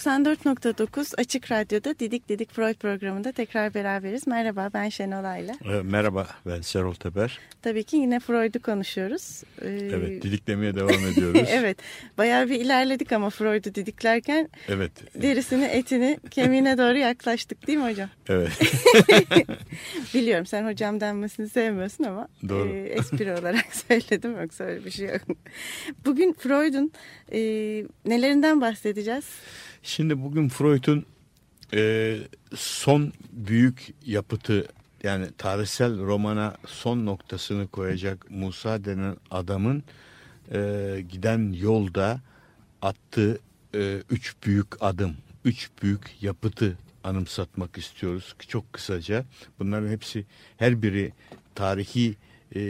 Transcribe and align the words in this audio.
94.9 0.00 1.14
Açık 1.20 1.52
Radyo'da 1.52 1.98
Didik 1.98 2.28
Didik 2.28 2.52
Freud 2.52 2.74
programında 2.74 3.32
tekrar 3.32 3.74
beraberiz. 3.74 4.26
Merhaba 4.26 4.70
ben 4.74 4.88
Şenol 4.88 5.24
Ayla. 5.24 5.54
E, 5.64 5.82
merhaba 5.82 6.26
ben 6.46 6.60
Serol 6.60 6.94
Teper. 6.94 7.38
Tabii 7.62 7.84
ki 7.84 7.96
yine 7.96 8.20
Freud'u 8.20 8.62
konuşuyoruz. 8.62 9.42
Ee... 9.62 9.68
Evet 9.68 10.22
didiklemeye 10.22 10.74
devam 10.74 11.06
ediyoruz. 11.06 11.40
evet 11.48 11.78
bayağı 12.18 12.48
bir 12.48 12.60
ilerledik 12.60 13.12
ama 13.12 13.30
Freud'u 13.30 13.74
didiklerken 13.74 14.48
evet. 14.68 14.92
derisini 15.22 15.64
etini 15.64 16.18
kemiğine 16.30 16.78
doğru 16.78 16.98
yaklaştık 16.98 17.66
değil 17.66 17.78
mi 17.78 17.90
hocam? 17.90 18.08
Evet. 18.28 18.52
Biliyorum 20.14 20.46
sen 20.46 20.66
hocam 20.66 21.00
denmesini 21.00 21.48
sevmiyorsun 21.48 22.04
ama 22.04 22.28
Doğru. 22.48 22.68
E, 22.68 22.80
espri 22.80 23.32
olarak 23.32 23.66
söyledim 23.88 24.40
yoksa 24.40 24.64
öyle 24.64 24.84
bir 24.84 24.90
şey 24.90 25.06
yok. 25.06 25.22
Bugün 26.04 26.32
Freud'un 26.32 26.92
e, 27.32 27.40
nelerinden 28.06 28.60
bahsedeceğiz? 28.60 29.24
Şimdi 29.82 30.22
bugün 30.22 30.48
Freud'un 30.48 31.06
e, 31.74 32.16
son 32.54 33.12
büyük 33.32 33.94
yapıtı 34.06 34.68
yani 35.02 35.26
tarihsel 35.38 35.98
romana 35.98 36.56
son 36.66 37.06
noktasını 37.06 37.68
koyacak 37.68 38.30
Musa 38.30 38.84
denen 38.84 39.16
adamın 39.30 39.82
e, 40.52 41.04
giden 41.08 41.52
yolda 41.52 42.20
attığı 42.82 43.38
e, 43.74 44.02
üç 44.10 44.34
büyük 44.46 44.66
adım, 44.80 45.16
üç 45.44 45.70
büyük 45.82 46.22
yapıtı 46.22 46.78
anımsatmak 47.04 47.78
istiyoruz. 47.78 48.34
Çok 48.48 48.72
kısaca 48.72 49.24
bunların 49.58 49.88
hepsi 49.88 50.24
her 50.56 50.82
biri 50.82 51.12
tarihi 51.54 52.14
e, 52.54 52.62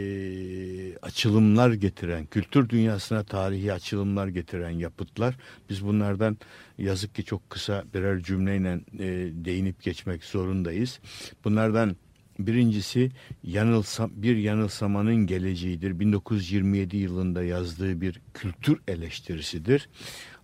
açılımlar 1.01 1.73
getiren, 1.73 2.25
kültür 2.25 2.69
dünyasına 2.69 3.23
tarihi 3.23 3.73
açılımlar 3.73 4.27
getiren 4.27 4.69
yapıtlar. 4.69 5.37
Biz 5.69 5.85
bunlardan 5.85 6.37
yazık 6.77 7.15
ki 7.15 7.23
çok 7.23 7.49
kısa 7.49 7.83
birer 7.93 8.23
cümleyle 8.23 8.79
e, 8.99 9.07
değinip 9.45 9.83
geçmek 9.83 10.23
zorundayız. 10.23 10.99
Bunlardan 11.43 11.95
birincisi 12.39 13.11
yanılsam, 13.43 14.11
bir 14.15 14.37
yanılsamanın 14.37 15.27
geleceğidir. 15.27 15.99
1927 15.99 16.97
yılında 16.97 17.43
yazdığı 17.43 18.01
bir 18.01 18.21
kültür 18.33 18.79
eleştirisidir. 18.87 19.89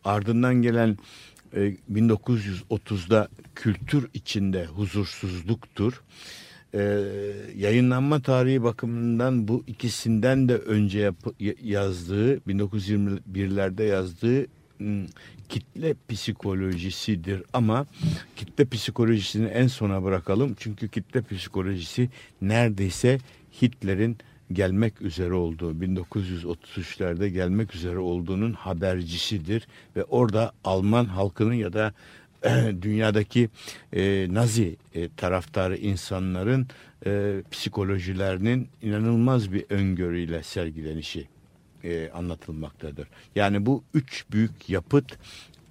Ardından 0.03 0.55
gelen 0.55 0.97
1930'da 1.91 3.29
kültür 3.55 4.09
içinde 4.13 4.65
huzursuzluktur 4.65 6.01
e, 6.73 6.79
yayınlanma 7.57 8.21
tarihi 8.21 8.63
bakımından 8.63 9.47
bu 9.47 9.63
ikisinden 9.67 10.49
de 10.49 10.55
önce 10.55 10.99
yap, 10.99 11.15
yazdığı 11.63 12.37
1921'lerde 12.37 13.83
yazdığı 13.83 14.47
kitle 15.49 15.95
psikolojisidir. 16.09 17.43
Ama 17.53 17.85
kitle 18.35 18.65
psikolojisini 18.65 19.47
en 19.47 19.67
sona 19.67 20.03
bırakalım. 20.03 20.55
Çünkü 20.59 20.89
kitle 20.89 21.21
psikolojisi 21.21 22.09
neredeyse 22.41 23.17
Hitler'in 23.61 24.17
gelmek 24.51 25.01
üzere 25.01 25.33
olduğu 25.33 25.71
1933'lerde 25.71 27.27
gelmek 27.27 27.75
üzere 27.75 27.97
olduğunun 27.97 28.53
habercisidir. 28.53 29.67
Ve 29.95 30.03
orada 30.03 30.51
Alman 30.63 31.05
halkının 31.05 31.53
ya 31.53 31.73
da 31.73 31.93
dünyadaki 32.81 33.49
e, 33.93 34.27
Nazi 34.29 34.77
e, 34.95 35.09
taraftarı 35.15 35.77
insanların 35.77 36.67
e, 37.05 37.41
psikolojilerinin 37.51 38.69
inanılmaz 38.81 39.53
bir 39.53 39.65
öngörüyle 39.69 40.43
sergilenişi 40.43 41.27
e, 41.83 42.09
anlatılmaktadır. 42.09 43.07
Yani 43.35 43.65
bu 43.65 43.83
üç 43.93 44.25
büyük 44.31 44.69
yapıt, 44.69 45.17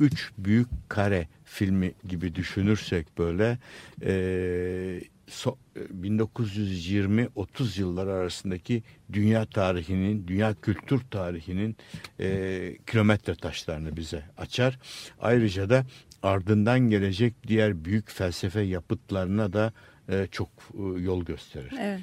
üç 0.00 0.31
büyük 0.38 0.69
kare 0.88 1.28
filmi 1.44 1.93
gibi 2.09 2.34
düşünürsek 2.34 3.19
böyle 3.19 3.59
e, 4.03 5.00
so, 5.28 5.56
1920-30 6.03 7.81
yıllar 7.81 8.06
arasındaki 8.06 8.82
dünya 9.12 9.47
tarihinin, 9.47 10.28
dünya 10.28 10.55
kültür 10.55 11.00
tarihinin 11.10 11.76
e, 12.21 12.78
kilometre 12.87 13.34
taşlarını 13.34 13.97
bize 13.97 14.22
açar. 14.37 14.78
Ayrıca 15.21 15.71
da 15.71 15.87
ardından 16.22 16.81
gelecek 16.81 17.34
diğer 17.47 17.84
büyük 17.84 18.10
felsefe 18.10 18.60
yapıtlarına 18.60 19.53
da 19.53 19.72
e, 20.09 20.27
çok 20.31 20.49
e, 20.75 21.00
yol 21.00 21.25
gösterir. 21.25 21.72
Evet. 21.81 22.00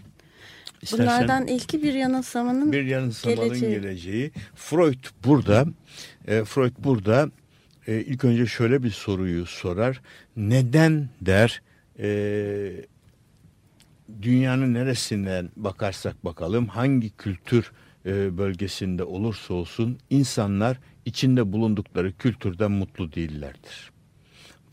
İstersen, 0.82 1.06
Bunlardan 1.06 1.48
ilki 1.48 1.84
bir 1.84 1.94
yanılsamanın 1.94 2.72
bir 2.72 2.84
yanılsamanın 2.84 3.44
geleceği. 3.44 3.72
geleceği. 3.72 4.32
Freud 4.56 5.04
burada 5.26 5.66
e, 6.28 6.44
Freud 6.44 6.74
burada 6.80 7.30
e, 7.88 8.00
ilk 8.02 8.26
önce 8.26 8.46
şöyle 8.46 8.84
bir 8.84 8.90
soruyu 8.90 9.46
sorar. 9.46 10.02
Neden 10.38 11.10
der 11.22 11.62
e, 12.00 12.08
dünyanın 14.22 14.74
neresinden 14.74 15.50
bakarsak 15.56 16.26
bakalım 16.26 16.68
hangi 16.68 17.10
kültür 17.10 17.72
e, 18.06 18.38
bölgesinde 18.38 19.04
olursa 19.04 19.54
olsun 19.54 19.98
insanlar 20.10 20.78
içinde 21.06 21.52
bulundukları 21.52 22.18
kültürden 22.18 22.72
mutlu 22.72 23.14
değillerdir 23.14 23.93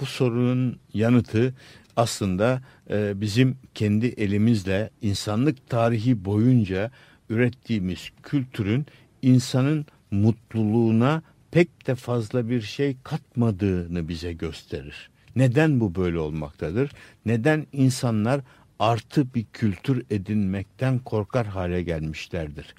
bu 0.00 0.06
sorunun 0.06 0.78
yanıtı 0.94 1.54
aslında 1.96 2.62
e, 2.90 3.20
bizim 3.20 3.56
kendi 3.74 4.06
elimizle 4.06 4.90
insanlık 5.02 5.70
tarihi 5.70 6.24
boyunca 6.24 6.90
ürettiğimiz 7.28 8.10
kültürün 8.22 8.86
insanın 9.22 9.86
mutluluğuna 10.10 11.22
pek 11.50 11.86
de 11.86 11.94
fazla 11.94 12.48
bir 12.48 12.60
şey 12.60 12.96
katmadığını 13.04 14.08
bize 14.08 14.32
gösterir. 14.32 15.10
Neden 15.36 15.80
bu 15.80 15.94
böyle 15.94 16.18
olmaktadır? 16.18 16.90
Neden 17.26 17.66
insanlar 17.72 18.40
artı 18.78 19.34
bir 19.34 19.44
kültür 19.52 20.04
edinmekten 20.10 20.98
korkar 20.98 21.46
hale 21.46 21.82
gelmişlerdir? 21.82 22.74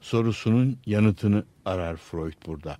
Sorusunun 0.00 0.78
yanıtını 0.86 1.44
arar 1.64 1.96
Freud 1.96 2.46
burada 2.46 2.76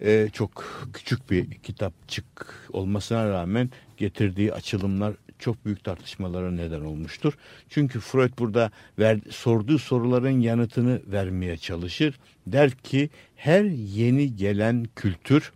e, 0.00 0.28
çok 0.32 0.64
küçük 0.92 1.30
bir 1.30 1.50
kitapçık 1.50 2.24
olmasına 2.72 3.30
rağmen 3.30 3.70
getirdiği 3.96 4.52
açılımlar 4.52 5.14
çok 5.38 5.64
büyük 5.64 5.84
tartışmalara 5.84 6.50
neden 6.50 6.80
olmuştur. 6.80 7.32
Çünkü 7.68 8.00
Freud 8.00 8.38
burada 8.38 8.70
ver, 8.98 9.18
sorduğu 9.30 9.78
soruların 9.78 10.40
yanıtını 10.40 11.00
vermeye 11.06 11.56
çalışır. 11.56 12.14
Der 12.46 12.70
ki 12.70 13.10
her 13.36 13.64
yeni 13.64 14.36
gelen 14.36 14.86
kültür, 14.96 15.52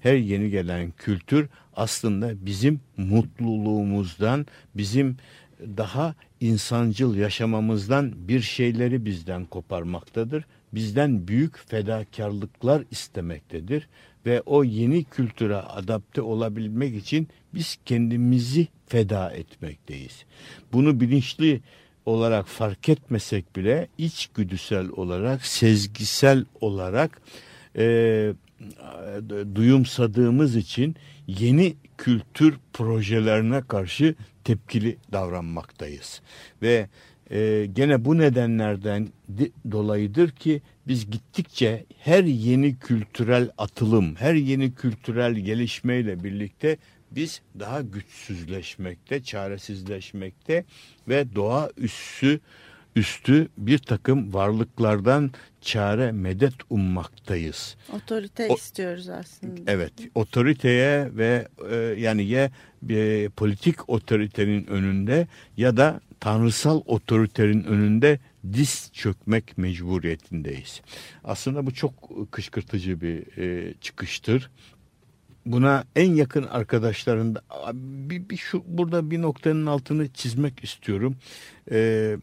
her 0.00 0.14
yeni 0.14 0.50
gelen 0.50 0.90
kültür 0.90 1.48
aslında 1.76 2.46
bizim 2.46 2.80
mutluluğumuzdan, 2.96 4.46
bizim 4.74 5.16
daha 5.60 6.14
insancıl 6.40 7.16
yaşamamızdan 7.16 8.28
bir 8.28 8.40
şeyleri 8.40 9.04
bizden 9.04 9.44
koparmaktadır 9.44 10.44
bizden 10.72 11.28
büyük 11.28 11.68
fedakarlıklar 11.68 12.84
istemektedir 12.90 13.88
ve 14.26 14.42
o 14.46 14.64
yeni 14.64 15.04
kültüre 15.04 15.56
adapte 15.56 16.22
olabilmek 16.22 16.96
için 16.96 17.28
biz 17.54 17.78
kendimizi 17.84 18.68
feda 18.86 19.30
etmekteyiz. 19.30 20.24
Bunu 20.72 21.00
bilinçli 21.00 21.60
olarak 22.06 22.48
fark 22.48 22.88
etmesek 22.88 23.56
bile 23.56 23.88
içgüdüsel 23.98 24.88
olarak, 24.88 25.46
sezgisel 25.46 26.44
olarak 26.60 27.20
e, 27.76 28.32
duyumsadığımız 29.54 30.56
için 30.56 30.96
yeni 31.26 31.76
kültür 31.98 32.56
projelerine 32.72 33.62
karşı 33.68 34.14
tepkili 34.44 34.96
davranmaktayız. 35.12 36.20
Ve 36.62 36.88
e, 37.30 37.68
gene 37.72 38.04
bu 38.04 38.18
nedenlerden 38.18 39.08
dolayıdır 39.72 40.30
ki 40.30 40.62
biz 40.88 41.10
gittikçe 41.10 41.84
her 41.98 42.24
yeni 42.24 42.78
kültürel 42.78 43.50
atılım, 43.58 44.16
her 44.16 44.34
yeni 44.34 44.74
kültürel 44.74 45.34
gelişmeyle 45.34 46.24
birlikte 46.24 46.76
biz 47.10 47.42
daha 47.58 47.80
güçsüzleşmekte, 47.80 49.22
çaresizleşmekte 49.22 50.64
ve 51.08 51.34
doğa 51.34 51.70
üssü 51.76 52.40
üstü 52.96 53.48
bir 53.58 53.78
takım 53.78 54.34
varlıklardan 54.34 55.30
çare 55.60 56.12
medet 56.12 56.54
ummaktayız. 56.70 57.76
Otorite 57.92 58.48
O- 58.48 58.54
istiyoruz 58.54 59.08
aslında. 59.08 59.72
Evet, 59.72 59.92
otoriteye 60.14 61.16
ve 61.16 61.48
e, 61.70 61.76
yani 61.76 62.24
ya 62.24 62.50
bir 62.82 63.30
politik 63.30 63.88
otoritenin 63.88 64.66
önünde 64.66 65.26
ya 65.56 65.76
da 65.76 66.00
tanrısal 66.20 66.82
otoritenin 66.86 67.64
önünde 67.64 68.18
diz 68.52 68.90
çökmek 68.92 69.58
mecburiyetindeyiz. 69.58 70.82
Aslında 71.24 71.66
bu 71.66 71.74
çok 71.74 71.92
kışkırtıcı 72.30 73.00
bir 73.00 73.38
e, 73.38 73.74
çıkıştır. 73.80 74.50
Buna 75.46 75.84
en 75.96 76.14
yakın 76.14 76.42
arkadaşlarında 76.42 77.42
bir, 77.72 78.28
bir 78.28 78.36
şu 78.36 78.62
burada 78.66 79.10
bir 79.10 79.22
noktanın 79.22 79.66
altını 79.66 80.08
çizmek 80.08 80.64
istiyorum. 80.64 81.16
E, 81.70 82.16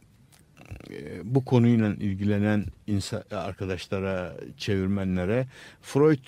e, 0.91 1.21
bu 1.23 1.45
konuyla 1.45 1.93
ilgilenen 1.93 2.65
insan, 2.87 3.23
arkadaşlara, 3.31 4.35
çevirmenlere 4.57 5.47
Freud 5.81 6.27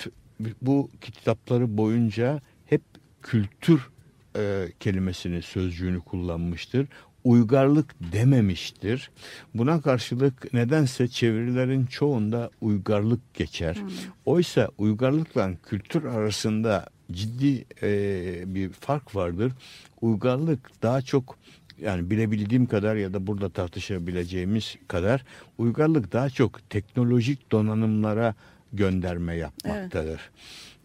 bu 0.62 0.92
kitapları 1.02 1.78
boyunca 1.78 2.42
hep 2.66 2.82
kültür 3.22 3.90
e, 4.36 4.68
kelimesini, 4.80 5.42
sözcüğünü 5.42 6.00
kullanmıştır. 6.00 6.88
Uygarlık 7.28 7.96
dememiştir. 8.14 9.12
Buna 9.54 9.82
karşılık 9.82 10.54
nedense 10.54 11.08
çevirilerin 11.08 11.86
çoğunda 11.86 12.50
uygarlık 12.62 13.34
geçer. 13.34 13.78
Oysa 14.26 14.70
uygarlıkla 14.78 15.52
kültür 15.64 16.04
arasında 16.06 16.86
ciddi 17.12 17.66
e, 17.84 18.56
bir 18.56 18.70
fark 18.70 19.16
vardır. 19.16 19.52
Uygarlık 20.02 20.84
daha 20.84 21.02
çok 21.02 21.38
yani 21.82 22.10
bilebildiğim 22.10 22.66
kadar 22.66 22.96
ya 22.96 23.14
da 23.14 23.28
burada 23.28 23.50
tartışabileceğimiz 23.50 24.76
kadar 24.88 25.26
uygarlık 25.58 26.14
daha 26.14 26.30
çok 26.30 26.70
teknolojik 26.70 27.52
donanımlara 27.52 28.36
gönderme 28.74 29.36
yapmaktadır. 29.36 30.22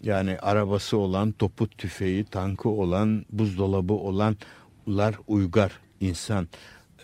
Yani 0.02 0.38
arabası 0.38 0.96
olan, 0.96 1.32
topu 1.32 1.68
tüfeği, 1.68 2.24
tankı 2.24 2.68
olan, 2.68 3.24
buzdolabı 3.30 3.92
olanlar 3.92 5.14
uygar 5.26 5.72
insan 6.06 6.48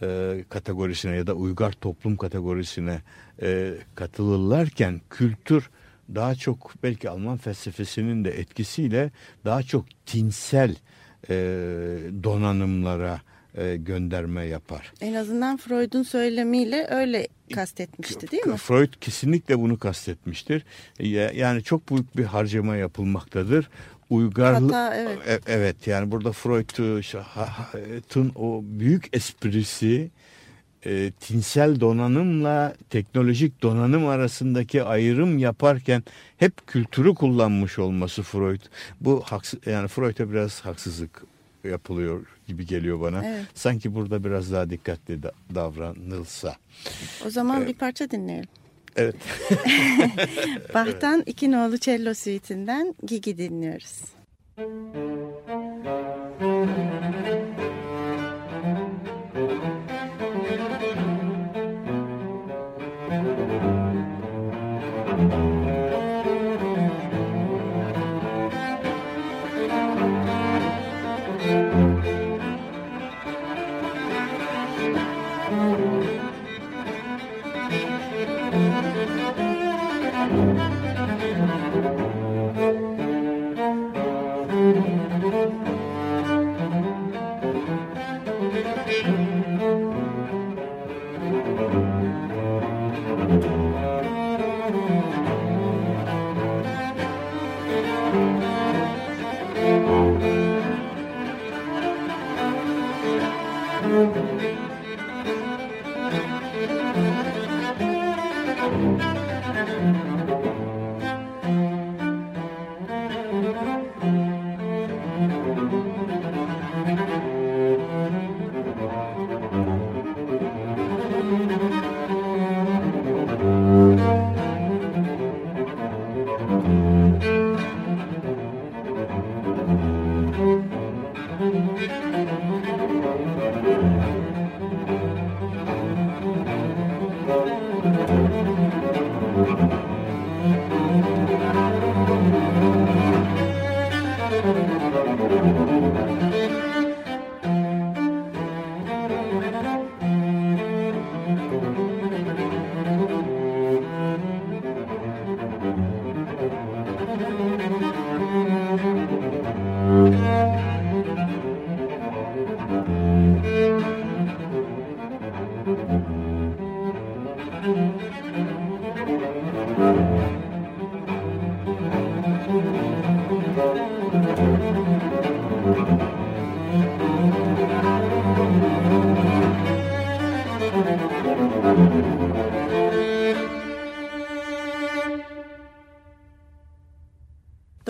e, 0.03 0.45
kategorisine 0.49 1.17
ya 1.17 1.27
da 1.27 1.35
uygar 1.35 1.73
toplum 1.73 2.17
kategorisine 2.17 3.01
e, 3.43 3.75
katılırlarken 3.95 5.01
kültür 5.11 5.71
daha 6.15 6.35
çok 6.35 6.75
belki 6.83 7.11
Alman 7.11 7.37
felsefesinin 7.37 8.25
de 8.25 8.31
etkisiyle 8.41 9.11
daha 9.45 9.63
çok 9.63 9.85
tinsel 10.07 10.77
e, 11.31 11.35
donanımlara 12.23 13.21
e, 13.55 13.77
gönderme 13.77 14.45
yapar. 14.45 14.93
En 15.01 15.15
azından 15.15 15.57
Freud'un 15.57 16.03
söylemiyle 16.03 16.87
öyle 16.91 17.29
kastetmişti 17.55 18.31
değil 18.31 18.47
mi? 18.47 18.57
Freud 18.57 18.93
kesinlikle 19.01 19.59
bunu 19.59 19.79
kastetmiştir. 19.79 20.65
Ya- 21.01 21.31
Yani 21.33 21.63
çok 21.63 21.91
büyük 21.91 22.17
bir 22.17 22.25
harcama 22.25 22.77
yapılmaktadır. 22.77 23.71
Uygarlık 24.11 24.75
evet. 24.95 25.19
E- 25.29 25.53
evet 25.53 25.87
yani 25.87 26.11
burada 26.11 26.33
Freud'un 26.33 28.33
o 28.35 28.61
büyük 28.65 29.17
esprisi 29.17 30.11
e, 30.87 31.11
tinsel 31.21 31.81
donanımla 31.81 32.75
teknolojik 32.91 33.63
donanım 33.63 34.07
arasındaki 34.07 34.83
ayrım 34.83 35.39
yaparken 35.39 36.03
hep 36.37 36.67
kültürü 36.67 37.15
kullanmış 37.15 37.79
olması 37.79 38.23
Freud. 38.23 38.61
Bu 39.01 39.23
haksız 39.25 39.61
yani 39.67 39.89
Freud'a 39.89 40.31
biraz 40.31 40.61
haksızlık 40.61 41.23
yapılıyor 41.65 42.27
gibi 42.47 42.67
geliyor 42.67 43.01
bana. 43.01 43.25
Evet. 43.27 43.45
Sanki 43.55 43.95
burada 43.95 44.25
biraz 44.25 44.53
daha 44.53 44.71
dikkatli 44.71 45.23
da- 45.23 45.33
davranılsa. 45.55 46.57
O 47.27 47.31
zaman 47.31 47.67
bir 47.67 47.75
parça 47.75 48.11
dinleyelim. 48.11 48.49
Evet. 48.99 49.17
Bach'tan 50.75 51.23
iki 51.27 51.53
nolu 51.53 51.79
cello 51.79 52.15
suite'inden 52.15 52.95
Gigi 53.07 53.39
dinliyoruz. 53.39 54.03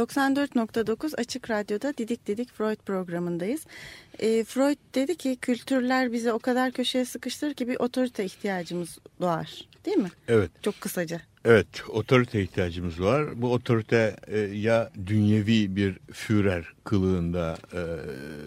...94.9 0.09 1.17
Açık 1.17 1.51
Radyo'da 1.51 1.97
Didik 1.97 2.27
Didik 2.27 2.53
Freud 2.53 2.77
programındayız. 2.77 3.67
E, 4.19 4.45
Freud 4.45 4.77
dedi 4.95 5.17
ki 5.17 5.37
kültürler 5.41 6.13
bizi 6.13 6.33
o 6.33 6.39
kadar 6.39 6.73
köşeye 6.73 7.05
sıkıştırır 7.05 7.55
ki 7.55 7.69
bir 7.69 7.77
otorite 7.77 8.25
ihtiyacımız 8.25 8.99
doğar. 9.21 9.69
Değil 9.85 9.97
mi? 9.97 10.11
Evet. 10.29 10.51
Çok 10.63 10.81
kısaca. 10.81 11.21
Evet, 11.45 11.67
otorite 11.89 12.43
ihtiyacımız 12.43 13.01
var. 13.01 13.43
Bu 13.43 13.53
otorite 13.53 14.17
e, 14.27 14.39
ya 14.39 14.91
dünyevi 15.07 15.77
bir 15.77 15.99
Führer 16.13 16.65
kılığında 16.85 17.59
e, 17.73 17.83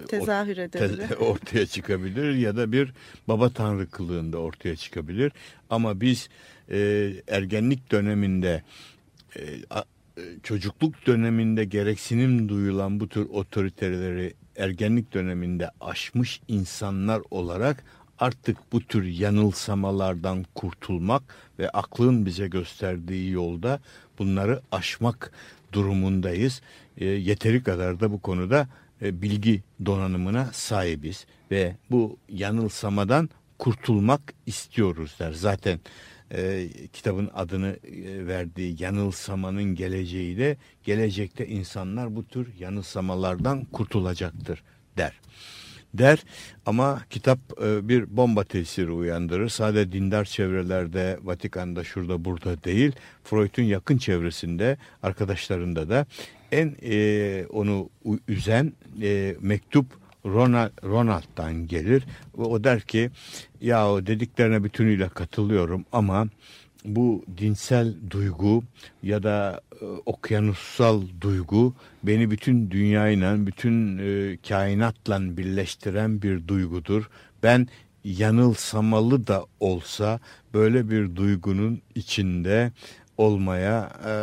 Tezahür 0.07 0.57
edebilir. 0.57 1.09
ortaya 1.19 1.65
çıkabilir 1.65 2.35
ya 2.35 2.57
da 2.57 2.71
bir 2.71 2.93
baba 3.27 3.49
tanrı 3.49 3.89
kılığında 3.89 4.37
ortaya 4.37 4.75
çıkabilir. 4.75 5.31
Ama 5.69 6.01
biz 6.01 6.29
e, 6.71 7.11
ergenlik 7.27 7.91
döneminde 7.91 8.63
e, 9.35 9.41
çocukluk 10.43 11.07
döneminde 11.07 11.65
gereksinim 11.65 12.49
duyulan 12.49 12.99
bu 12.99 13.09
tür 13.09 13.29
otoriteleri 13.29 14.33
ergenlik 14.55 15.13
döneminde 15.13 15.69
aşmış 15.81 16.41
insanlar 16.47 17.21
olarak 17.31 17.83
artık 18.19 18.57
bu 18.71 18.81
tür 18.81 19.03
yanılsamalardan 19.03 20.45
kurtulmak 20.55 21.23
ve 21.59 21.69
aklın 21.69 22.25
bize 22.25 22.47
gösterdiği 22.47 23.31
yolda 23.31 23.79
bunları 24.19 24.61
aşmak 24.71 25.31
durumundayız. 25.73 26.61
E, 26.97 27.05
yeteri 27.05 27.63
kadar 27.63 27.99
da 27.99 28.11
bu 28.11 28.21
konuda 28.21 28.67
e, 29.01 29.21
bilgi 29.21 29.63
donanımına 29.85 30.49
sahibiz 30.53 31.25
ve 31.51 31.75
bu 31.91 32.17
yanılsamadan 32.29 33.29
kurtulmak 33.59 34.33
istiyoruz 34.45 35.15
der. 35.19 35.31
Zaten 35.31 35.79
e, 36.33 36.67
kitabın 36.93 37.29
adını 37.33 37.77
e, 37.83 38.27
verdiği 38.27 38.75
yanılsamanın 38.79 39.75
geleceği 39.75 40.37
de 40.37 40.57
gelecekte 40.83 41.47
insanlar 41.47 42.15
bu 42.15 42.27
tür 42.27 42.47
yanılsamalardan 42.59 43.65
kurtulacaktır 43.65 44.63
der 44.97 45.13
der 45.93 46.23
ama 46.65 47.01
kitap 47.09 47.39
e, 47.63 47.87
bir 47.87 48.17
bomba 48.17 48.43
tesiri 48.43 48.91
uyandırır. 48.91 49.49
Sadece 49.49 49.91
dindar 49.91 50.25
çevrelerde, 50.25 51.19
Vatikan'da, 51.23 51.83
şurada, 51.83 52.25
burada 52.25 52.63
değil, 52.63 52.91
Freud'un 53.23 53.63
yakın 53.63 53.97
çevresinde, 53.97 54.77
arkadaşlarında 55.03 55.89
da 55.89 56.05
en 56.51 56.75
e, 56.83 57.45
onu 57.49 57.89
üzen 58.27 58.73
e, 59.01 59.35
mektup 59.41 60.00
Ronald, 60.25 60.71
Ronald'dan 60.83 61.67
gelir. 61.67 62.03
O 62.37 62.63
der 62.63 62.81
ki 62.81 63.09
ya 63.61 63.91
o 63.91 64.05
dediklerine 64.05 64.63
bütünüyle 64.63 65.09
katılıyorum 65.09 65.85
ama 65.91 66.27
bu 66.85 67.25
dinsel 67.37 67.95
duygu 68.09 68.63
ya 69.03 69.23
da 69.23 69.61
e, 69.81 69.85
okyanussal 70.05 71.01
duygu 71.21 71.73
beni 72.03 72.31
bütün 72.31 72.71
dünyayla, 72.71 73.47
bütün 73.47 73.97
e, 73.97 74.37
kainatla 74.47 75.37
birleştiren 75.37 76.21
bir 76.21 76.47
duygudur. 76.47 77.09
Ben 77.43 77.67
yanılsamalı 78.03 79.27
da 79.27 79.45
olsa 79.59 80.19
böyle 80.53 80.89
bir 80.89 81.15
duygunun 81.15 81.81
içinde 81.95 82.71
olmaya 83.21 83.89
e, 84.05 84.13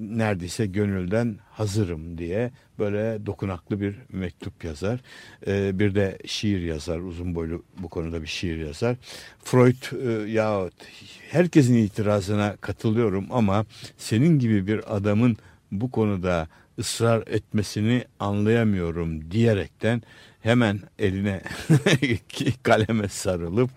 neredeyse 0.00 0.66
gönülden 0.66 1.36
hazırım 1.50 2.18
diye 2.18 2.50
böyle 2.78 3.26
dokunaklı 3.26 3.80
bir 3.80 3.94
mektup 4.12 4.64
yazar. 4.64 5.00
E, 5.46 5.78
bir 5.78 5.94
de 5.94 6.18
şiir 6.26 6.60
yazar 6.60 6.98
uzun 6.98 7.34
boylu 7.34 7.62
bu 7.78 7.88
konuda 7.88 8.22
bir 8.22 8.26
şiir 8.26 8.58
yazar. 8.58 8.96
Freud 9.44 9.82
e, 10.06 10.30
ya 10.30 10.70
herkesin 11.30 11.74
itirazına 11.74 12.56
katılıyorum 12.60 13.26
ama 13.30 13.64
senin 13.98 14.38
gibi 14.38 14.66
bir 14.66 14.96
adamın 14.96 15.36
bu 15.72 15.90
konuda 15.90 16.48
ısrar 16.78 17.22
etmesini 17.26 18.04
anlayamıyorum 18.20 19.30
diyerekten 19.30 20.02
hemen 20.40 20.80
eline 20.98 21.42
kaleme 22.62 23.08
sarılıp 23.08 23.70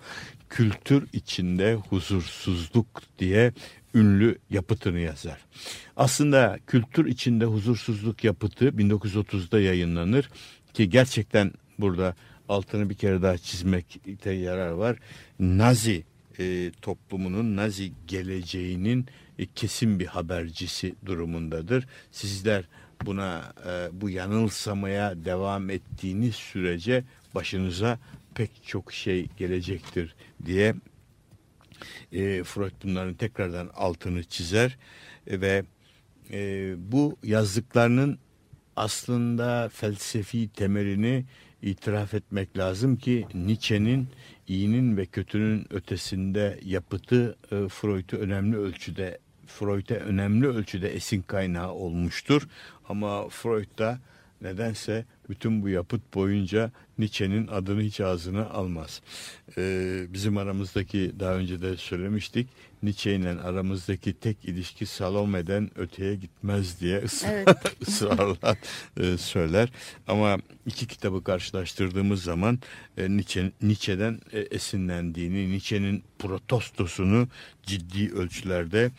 kültür 0.50 1.08
içinde 1.14 1.74
huzursuzluk 1.74 3.02
diye 3.20 3.54
ünlü 3.96 4.38
yapıtını 4.50 5.00
yazar. 5.00 5.38
Aslında 5.98 6.60
kültür 6.68 7.06
içinde 7.06 7.46
huzursuzluk 7.46 8.24
yapıtı 8.24 8.66
1930'da 8.68 9.60
yayınlanır 9.60 10.30
ki 10.74 10.90
gerçekten 10.90 11.52
burada 11.80 12.16
altını 12.50 12.90
bir 12.90 12.96
kere 12.96 13.22
daha 13.22 13.38
çizmekte 13.38 14.32
yarar 14.32 14.72
var. 14.72 14.98
Nazi 15.40 16.04
e, 16.40 16.72
toplumunun, 16.82 17.56
Nazi 17.56 17.92
geleceğinin 18.08 19.06
e, 19.40 19.46
kesin 19.46 20.00
bir 20.00 20.06
habercisi 20.06 20.96
durumundadır. 21.06 21.88
Sizler 22.12 22.66
buna 23.06 23.54
e, 23.68 24.02
bu 24.02 24.10
yanılsamaya 24.10 25.26
devam 25.26 25.70
ettiğiniz 25.70 26.36
sürece 26.36 27.04
başınıza 27.36 28.00
pek 28.36 28.64
çok 28.64 28.94
şey 28.94 29.28
gelecektir 29.38 30.16
diye 30.46 30.76
e, 32.12 32.44
Freud 32.44 32.72
bunların 32.84 33.14
tekrardan 33.14 33.70
altını 33.76 34.24
çizer 34.24 34.78
e, 35.28 35.42
ve 35.42 35.64
e, 36.32 36.74
bu 36.92 37.18
yazdıklarının 37.24 38.20
aslında 38.76 39.70
felsefi 39.70 40.50
temelini 40.50 41.26
itiraf 41.62 42.14
etmek 42.14 42.58
lazım 42.58 42.96
ki 42.96 43.28
Nietzsche'nin 43.34 44.08
iyinin 44.48 44.98
ve 44.98 45.06
kötünün 45.06 45.74
ötesinde 45.74 46.60
yapıtı 46.64 47.38
e, 47.52 47.68
Freud'u 47.70 48.18
önemli 48.18 48.58
ölçüde 48.58 49.20
Freud'e 49.48 49.96
önemli 49.96 50.48
ölçüde 50.48 50.94
esin 50.94 51.22
kaynağı 51.22 51.72
olmuştur. 51.72 52.48
Ama 52.90 53.30
Freud 53.30 53.78
da 53.78 54.00
nedense 54.42 55.06
bütün 55.30 55.62
bu 55.62 55.70
yapıt 55.70 56.14
boyunca 56.14 56.72
Nietzsche'nin 56.98 57.48
adını 57.48 57.82
hiç 57.82 58.02
ağzına 58.02 58.50
almaz. 58.50 59.02
Ee, 59.58 60.06
bizim 60.10 60.38
aramızdaki 60.38 61.12
daha 61.20 61.34
önce 61.34 61.62
de 61.62 61.78
söylemiştik 61.78 62.48
Nietzsche 62.86 63.16
ile 63.16 63.30
aramızdaki 63.30 64.14
tek 64.14 64.38
ilişki 64.46 64.86
Salome'den 64.86 65.70
öteye 65.76 66.16
gitmez 66.16 66.82
diye 66.82 67.04
ısrar, 67.04 67.34
evet. 67.34 67.58
ısrarla 67.88 68.56
e, 69.00 69.18
söyler. 69.18 69.70
Ama 70.08 70.38
iki 70.66 70.88
kitabı 70.88 71.24
karşılaştırdığımız 71.24 72.24
zaman 72.24 72.60
e, 72.98 73.10
Nietzsche, 73.10 73.52
Nietzsche'den 73.62 74.20
e, 74.32 74.40
esinlendiğini, 74.40 75.52
Nietzsche'nin 75.52 76.04
protostosunu 76.20 77.28
ciddi 77.64 78.14
ölçülerde 78.14 78.92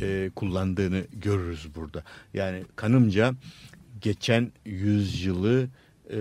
e, 0.00 0.30
kullandığını 0.36 1.04
görürüz 1.12 1.74
burada. 1.74 2.04
Yani 2.34 2.64
kanımca 2.76 3.34
geçen 4.04 4.52
yüzyılı 4.64 5.68
e, 6.10 6.18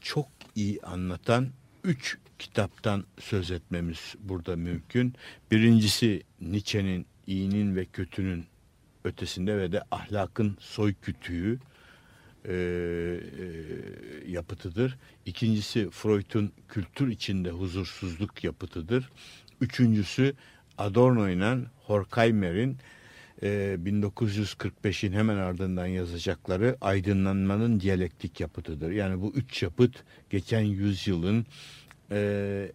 çok 0.00 0.28
iyi 0.54 0.82
anlatan 0.82 1.48
üç 1.84 2.18
kitaptan 2.38 3.04
söz 3.18 3.50
etmemiz 3.50 4.14
burada 4.20 4.56
mümkün. 4.56 5.14
Birincisi 5.50 6.22
Nietzsche'nin 6.40 7.06
iyinin 7.26 7.76
ve 7.76 7.84
kötünün 7.84 8.44
ötesinde 9.04 9.58
ve 9.58 9.72
de 9.72 9.82
ahlakın 9.90 10.56
soy 10.60 10.94
kütüğü 11.02 11.58
e, 12.44 12.54
e, 12.54 12.56
yapıtıdır. 14.30 14.98
İkincisi 15.26 15.90
Freud'un 15.90 16.52
kültür 16.68 17.08
içinde 17.08 17.50
huzursuzluk 17.50 18.44
yapıtıdır. 18.44 19.10
Üçüncüsü 19.60 20.34
Adorno 20.78 21.28
ile 21.28 21.58
Horkheimer'in 21.84 22.78
1945'in 23.44 25.12
e, 25.12 25.16
hemen 25.16 25.36
ardından 25.36 25.86
yazacakları 25.86 26.76
aydınlanmanın 26.80 27.80
diyalektik 27.80 28.40
yapıtıdır. 28.40 28.90
Yani 28.90 29.22
bu 29.22 29.32
üç 29.34 29.62
yapıt 29.62 30.04
geçen 30.30 30.60
yüzyılın 30.60 31.46
e, 32.10 32.72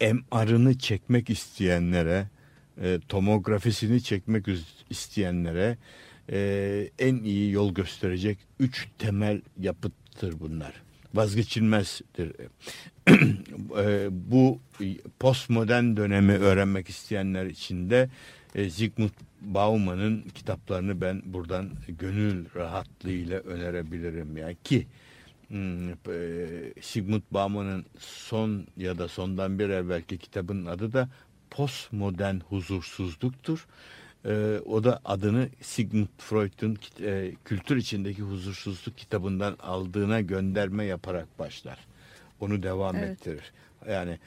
MR'ını 0.00 0.78
çekmek 0.78 1.30
isteyenlere, 1.30 2.28
e, 2.82 3.00
tomografisini 3.08 4.02
çekmek 4.02 4.46
isteyenlere 4.90 5.78
e, 6.30 6.90
en 6.98 7.16
iyi 7.16 7.52
yol 7.52 7.74
gösterecek 7.74 8.38
üç 8.60 8.88
temel 8.98 9.40
yapıttır 9.60 10.40
bunlar. 10.40 10.72
Vazgeçilmezdir. 11.14 12.32
e, 13.78 14.08
bu 14.10 14.60
postmodern 15.20 15.96
dönemi 15.96 16.32
öğrenmek 16.32 16.88
isteyenler 16.88 17.46
için 17.46 17.90
de 17.90 18.10
e, 18.54 18.70
Zygmunt 18.70 19.12
Bauman'ın 19.44 20.22
kitaplarını 20.22 21.00
ben 21.00 21.22
buradan 21.24 21.70
gönül 21.88 22.46
rahatlığıyla 22.56 23.40
önerebilirim. 23.40 24.36
Yani 24.36 24.56
ki 24.64 24.86
hmm, 25.48 25.90
e, 25.90 25.96
Sigmund 26.80 27.22
Bauman'ın 27.30 27.86
son 27.98 28.66
ya 28.76 28.98
da 28.98 29.08
sondan 29.08 29.58
bir 29.58 29.68
evvelki 29.68 30.18
kitabının 30.18 30.66
adı 30.66 30.92
da 30.92 31.08
postmodern 31.50 32.40
huzursuzluktur. 32.40 33.66
E, 34.24 34.58
o 34.66 34.84
da 34.84 35.00
adını 35.04 35.48
Sigmund 35.60 36.08
Freud'un 36.18 36.78
e, 37.00 37.32
kültür 37.44 37.76
içindeki 37.76 38.22
huzursuzluk 38.22 38.98
kitabından 38.98 39.56
aldığına 39.62 40.20
gönderme 40.20 40.84
yaparak 40.84 41.38
başlar. 41.38 41.78
Onu 42.40 42.62
devam 42.62 42.96
evet. 42.96 43.10
ettirir. 43.10 43.52
Yani 43.88 44.18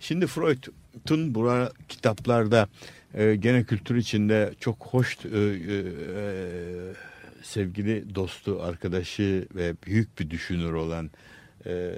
şimdi 0.00 0.26
Freud'un 0.26 1.34
bura 1.34 1.72
kitaplarda 1.88 2.68
e, 3.14 3.34
gene 3.34 3.64
kültür 3.64 3.96
içinde 3.96 4.54
çok 4.60 4.86
hoş 4.86 5.18
e, 5.26 5.28
e, 5.28 5.82
sevgili 7.42 8.14
dostu, 8.14 8.62
arkadaşı 8.62 9.46
ve 9.54 9.74
büyük 9.86 10.20
bir 10.20 10.30
düşünür 10.30 10.72
olan 10.72 11.10
e, 11.66 11.94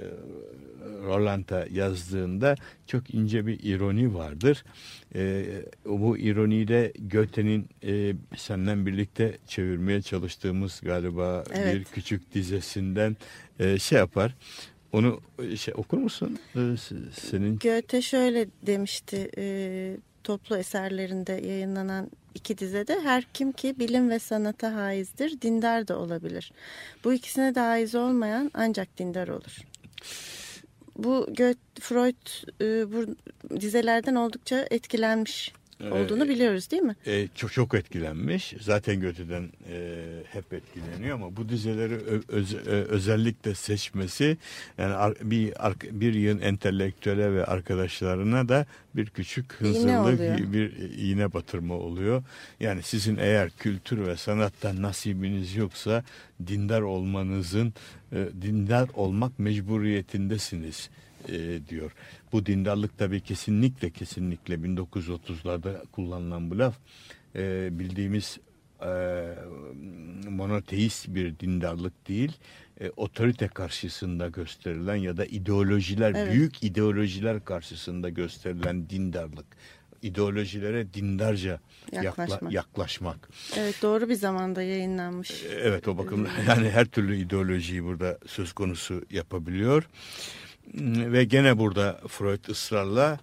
Rolant'a 1.03 1.65
yazdığında 1.71 2.55
çok 2.87 3.13
ince 3.13 3.45
bir 3.45 3.59
ironi 3.63 4.13
vardır. 4.13 4.63
E, 5.15 5.45
bu 5.85 6.17
ironiyi 6.17 6.67
de 6.67 6.93
Goethe'nin 7.11 7.69
e, 7.83 8.13
senden 8.37 8.85
birlikte 8.85 9.37
çevirmeye 9.47 10.01
çalıştığımız 10.01 10.81
galiba 10.83 11.43
evet. 11.53 11.75
bir 11.75 11.83
küçük 11.83 12.33
dizesinden 12.33 13.17
e, 13.59 13.79
şey 13.79 13.97
yapar. 13.97 14.35
Onu 14.91 15.21
şey 15.55 15.73
okur 15.77 15.97
musun? 15.97 16.39
E, 16.55 16.59
senin 17.13 17.59
Goethe 17.59 18.01
şöyle 18.01 18.47
demişti. 18.65 19.29
E, 19.37 19.97
toplu 20.27 20.57
eserlerinde 20.57 21.33
yayınlanan 21.33 22.11
iki 22.35 22.57
dizede 22.57 22.99
her 23.03 23.23
kim 23.33 23.51
ki 23.51 23.79
bilim 23.79 24.09
ve 24.09 24.19
sanata 24.19 24.75
haizdir, 24.75 25.41
dindar 25.41 25.87
da 25.87 25.99
olabilir. 25.99 26.51
Bu 27.03 27.13
ikisine 27.13 27.55
de 27.55 27.59
haiz 27.59 27.95
olmayan 27.95 28.51
ancak 28.53 28.97
dindar 28.97 29.27
olur. 29.27 29.57
bu 30.97 31.27
Freud 31.79 32.27
e, 32.61 32.91
bu 32.93 33.15
dizelerden 33.61 34.15
oldukça 34.15 34.67
etkilenmiş 34.71 35.53
olduğunu 35.83 36.29
biliyoruz 36.29 36.71
değil 36.71 36.83
mi? 36.83 36.95
E, 37.05 37.27
çok 37.35 37.51
çok 37.53 37.73
etkilenmiş. 37.73 38.53
Zaten 38.61 39.01
Goethe'den 39.01 39.49
e, 39.69 39.95
hep 40.31 40.53
etkileniyor 40.53 41.15
ama 41.15 41.37
bu 41.37 41.49
dizeleri 41.49 41.93
öz, 42.27 42.53
e, 42.53 42.57
özellikle 42.69 43.55
seçmesi 43.55 44.37
yani 44.77 45.15
bir 45.21 45.53
bir 45.91 46.13
yığın 46.13 46.39
entelektüele 46.39 47.33
ve 47.33 47.45
arkadaşlarına 47.45 48.49
da 48.49 48.65
bir 48.95 49.05
küçük 49.05 49.53
hınzırlık 49.53 50.53
bir 50.53 50.71
iğne 50.97 51.33
batırma 51.33 51.73
oluyor. 51.73 52.23
Yani 52.59 52.83
sizin 52.83 53.17
eğer 53.17 53.49
kültür 53.49 54.07
ve 54.07 54.17
sanattan 54.17 54.81
nasibiniz 54.81 55.55
yoksa 55.55 56.03
dindar 56.47 56.81
olmanızın 56.81 57.73
e, 58.11 58.27
dindar 58.41 58.89
olmak 58.93 59.39
mecburiyetindesiniz 59.39 60.89
e, 61.29 61.59
diyor. 61.69 61.91
Bu 62.31 62.45
dindarlık 62.45 62.97
tabii 62.97 63.21
kesinlikle 63.21 63.89
kesinlikle 63.89 64.55
1930'larda 64.55 65.87
kullanılan 65.87 66.51
bu 66.51 66.59
laf 66.59 66.75
e, 67.35 67.69
bildiğimiz 67.79 68.39
e, 68.81 68.89
monoteist 70.29 71.07
bir 71.07 71.39
dindarlık 71.39 72.07
değil 72.07 72.31
e, 72.81 72.89
otorite 72.89 73.47
karşısında 73.47 74.27
gösterilen 74.27 74.95
ya 74.95 75.17
da 75.17 75.25
ideolojiler 75.25 76.13
evet. 76.15 76.33
büyük 76.33 76.63
ideolojiler 76.63 77.45
karşısında 77.45 78.09
gösterilen 78.09 78.89
dindarlık 78.89 79.45
ideolojilere 80.01 80.93
dindarca 80.93 81.59
yaklaşmak. 81.91 82.41
Yakla, 82.41 82.51
yaklaşmak. 82.51 83.29
Evet 83.57 83.75
doğru 83.81 84.09
bir 84.09 84.15
zamanda 84.15 84.61
yayınlanmış. 84.61 85.43
Evet 85.49 85.87
o 85.87 85.97
bakımdan 85.97 86.31
yani 86.47 86.69
her 86.69 86.85
türlü 86.85 87.17
ideolojiyi 87.17 87.83
burada 87.83 88.17
söz 88.27 88.53
konusu 88.53 89.05
yapabiliyor. 89.11 89.89
Ve 90.73 91.23
gene 91.23 91.57
burada 91.57 92.01
Freud 92.07 92.45
ısrarla 92.49 93.19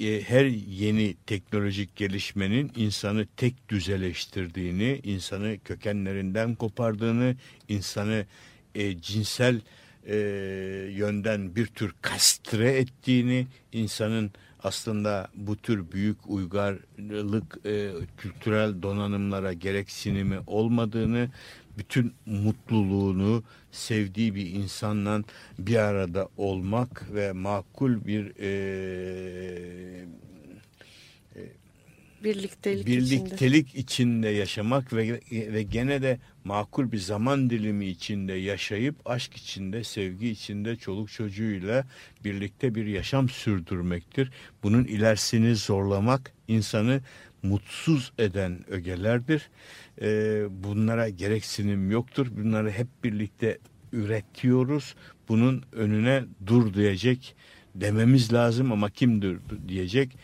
e, 0.00 0.22
her 0.22 0.44
yeni 0.68 1.14
teknolojik 1.26 1.96
gelişmenin 1.96 2.72
insanı 2.76 3.26
tek 3.36 3.68
düzeleştirdiğini, 3.68 5.00
insanı 5.04 5.58
kökenlerinden 5.64 6.54
kopardığını, 6.54 7.36
insanı 7.68 8.26
e, 8.74 9.00
cinsel 9.00 9.60
e, 10.06 10.16
yönden 10.92 11.56
bir 11.56 11.66
tür 11.66 11.94
kastre 12.02 12.72
ettiğini, 12.72 13.46
insanın 13.72 14.30
aslında 14.62 15.28
bu 15.34 15.56
tür 15.56 15.92
büyük 15.92 16.30
uygarlık 16.30 17.66
e, 17.66 17.90
kültürel 18.16 18.82
donanımlara 18.82 19.52
gereksinimi 19.52 20.38
olmadığını 20.46 21.28
bütün 21.78 22.14
mutluluğunu 22.26 23.42
sevdiği 23.76 24.34
bir 24.34 24.50
insanla 24.50 25.22
bir 25.58 25.76
arada 25.76 26.28
olmak 26.36 27.14
ve 27.14 27.32
makul 27.32 28.04
bir 28.06 28.32
e, 28.40 30.06
birliktelik, 32.24 32.86
birliktelik 32.86 33.68
içinde. 33.68 33.80
içinde 33.80 34.28
yaşamak 34.28 34.92
ve 34.92 35.20
ve 35.30 35.62
gene 35.62 36.02
de 36.02 36.18
makul 36.44 36.92
bir 36.92 36.98
zaman 36.98 37.50
dilimi 37.50 37.86
içinde 37.86 38.32
yaşayıp 38.32 38.96
aşk 39.04 39.36
içinde, 39.36 39.84
sevgi 39.84 40.28
içinde 40.28 40.76
çoluk 40.76 41.12
çocuğuyla 41.12 41.84
birlikte 42.24 42.74
bir 42.74 42.86
yaşam 42.86 43.28
sürdürmektir. 43.28 44.30
Bunun 44.62 44.84
ilerisini 44.84 45.56
zorlamak 45.56 46.32
insanı 46.48 47.00
mutsuz 47.48 48.12
eden 48.18 48.70
ögelerdir 48.70 49.50
e, 50.00 50.06
bunlara 50.50 51.08
gereksinim 51.08 51.90
yoktur. 51.90 52.26
Bunları 52.36 52.70
hep 52.70 52.88
birlikte 53.04 53.58
üretiyoruz. 53.92 54.94
Bunun 55.28 55.62
önüne 55.72 56.24
dur 56.46 56.74
diyecek 56.74 57.36
dememiz 57.74 58.32
lazım 58.32 58.72
ama 58.72 58.90
kimdir 58.90 59.38
diyecek 59.68 60.18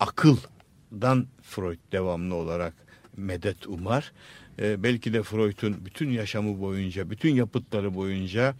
akıldan 0.00 1.26
Freud 1.42 1.78
devamlı 1.92 2.34
olarak 2.34 2.74
medet 3.16 3.66
umar. 3.66 4.12
E, 4.58 4.82
belki 4.82 5.12
de 5.12 5.22
Freud'un 5.22 5.84
bütün 5.84 6.10
yaşamı 6.10 6.60
boyunca, 6.60 7.10
bütün 7.10 7.34
yapıtları 7.34 7.94
boyunca 7.94 8.54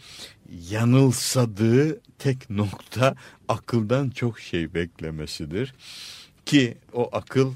yanılsadığı 0.70 2.00
tek 2.18 2.50
nokta 2.50 3.16
akıldan 3.48 4.10
çok 4.10 4.40
şey 4.40 4.74
beklemesidir. 4.74 5.74
Ki 6.46 6.76
o 6.92 7.08
akıl 7.12 7.52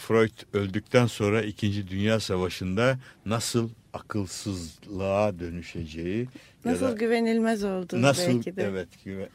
Freud 0.00 0.32
öldükten 0.52 1.06
sonra 1.06 1.42
İkinci 1.42 1.88
Dünya 1.88 2.20
Savaşı'nda 2.20 2.98
nasıl 3.26 3.70
akılsızlığa 3.92 5.38
dönüşeceği 5.38 6.28
nasıl 6.64 6.84
ya 6.84 6.90
da 6.92 6.96
güvenilmez 6.96 7.64
olduğu 7.64 8.02
nasıl, 8.02 8.28
belki 8.28 8.56
de. 8.56 8.62
Evet 8.62 8.88
güve, 9.04 9.28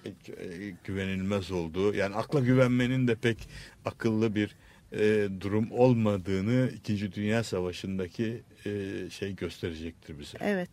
güvenilmez 0.83 1.51
olduğu 1.51 1.93
yani 1.93 2.15
akla 2.15 2.39
güvenmenin 2.39 3.07
de 3.07 3.15
pek 3.15 3.37
akıllı 3.85 4.35
bir 4.35 4.55
e, 4.91 5.27
durum 5.41 5.71
olmadığını 5.71 6.69
İkinci 6.75 7.13
Dünya 7.13 7.43
Savaşı'ndaki 7.43 8.41
e, 8.65 8.91
şey 9.09 9.35
gösterecektir 9.35 10.19
bize. 10.19 10.37
Evet. 10.41 10.69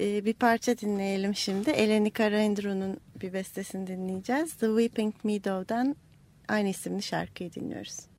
E, 0.00 0.24
bir 0.24 0.34
parça 0.34 0.78
dinleyelim 0.78 1.34
şimdi. 1.34 1.70
Eleni 1.70 2.10
Karaindru'nun 2.10 3.00
bir 3.22 3.32
bestesini 3.32 3.86
dinleyeceğiz. 3.86 4.54
The 4.54 4.66
Weeping 4.66 5.14
Meadow'dan 5.24 5.96
aynı 6.48 6.68
isimli 6.68 7.02
şarkıyı 7.02 7.52
dinliyoruz. 7.52 8.15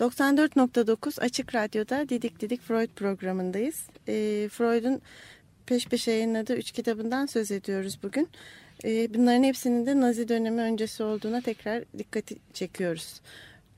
94.9 0.00 1.20
Açık 1.20 1.54
Radyo'da 1.54 2.08
Didik 2.08 2.40
Didik 2.40 2.62
Freud 2.62 2.88
programındayız. 2.96 3.86
E, 4.08 4.48
Freud'un 4.52 5.00
peş 5.66 5.86
peşe 5.86 6.10
yayınladığı 6.10 6.56
üç 6.56 6.72
kitabından 6.72 7.26
söz 7.26 7.50
ediyoruz 7.50 7.98
bugün. 8.02 8.28
E, 8.84 9.14
bunların 9.14 9.42
hepsinin 9.42 9.86
de 9.86 10.00
Nazi 10.00 10.28
dönemi 10.28 10.60
öncesi 10.60 11.02
olduğuna 11.02 11.40
tekrar 11.40 11.84
dikkati 11.98 12.36
çekiyoruz. 12.52 13.20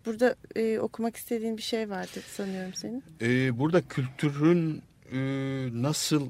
Burada 0.07 0.37
e, 0.57 0.79
okumak 0.79 1.17
istediğin 1.17 1.57
bir 1.57 1.63
şey 1.63 1.91
vardı 1.91 2.21
sanıyorum 2.27 2.75
senin. 2.75 3.05
Ee, 3.21 3.59
burada 3.59 3.83
kültürün 3.89 4.83
e, 5.13 5.19
nasıl 5.73 6.27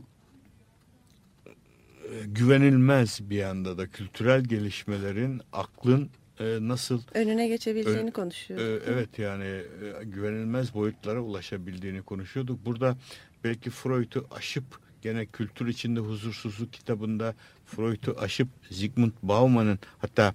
e, 2.04 2.10
güvenilmez 2.26 3.30
bir 3.30 3.42
anda 3.42 3.78
da 3.78 3.86
kültürel 3.86 4.44
gelişmelerin 4.44 5.40
aklın 5.52 6.10
e, 6.40 6.44
nasıl 6.60 7.02
Önüne 7.14 7.48
geçebileceğini 7.48 8.08
Ö- 8.10 8.12
konuşuyoruz. 8.12 8.66
e, 8.66 8.90
evet 8.92 9.18
yani 9.18 9.44
e, 9.44 10.04
güvenilmez 10.04 10.74
boyutlara 10.74 11.20
ulaşabildiğini 11.20 12.02
konuşuyorduk. 12.02 12.66
Burada 12.66 12.96
belki 13.44 13.70
Freud'u 13.70 14.26
aşıp 14.30 14.64
gene 15.02 15.26
kültür 15.26 15.66
içinde 15.66 16.00
huzursuzluk 16.00 16.72
kitabında 16.72 17.34
Freud'u 17.66 18.16
aşıp 18.20 18.48
Zygmunt 18.70 19.14
Bauman'ın 19.22 19.78
hatta 19.98 20.34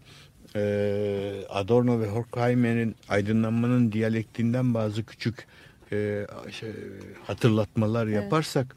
e, 0.56 0.62
Adorno 1.50 2.00
ve 2.00 2.08
Horkheimer'in 2.08 2.96
aydınlanmanın 3.10 3.92
diyalektinden 3.92 4.74
bazı 4.74 5.06
küçük 5.06 5.48
e, 5.92 6.26
şey, 6.52 6.70
hatırlatmalar 7.28 8.08
yaparsak 8.08 8.76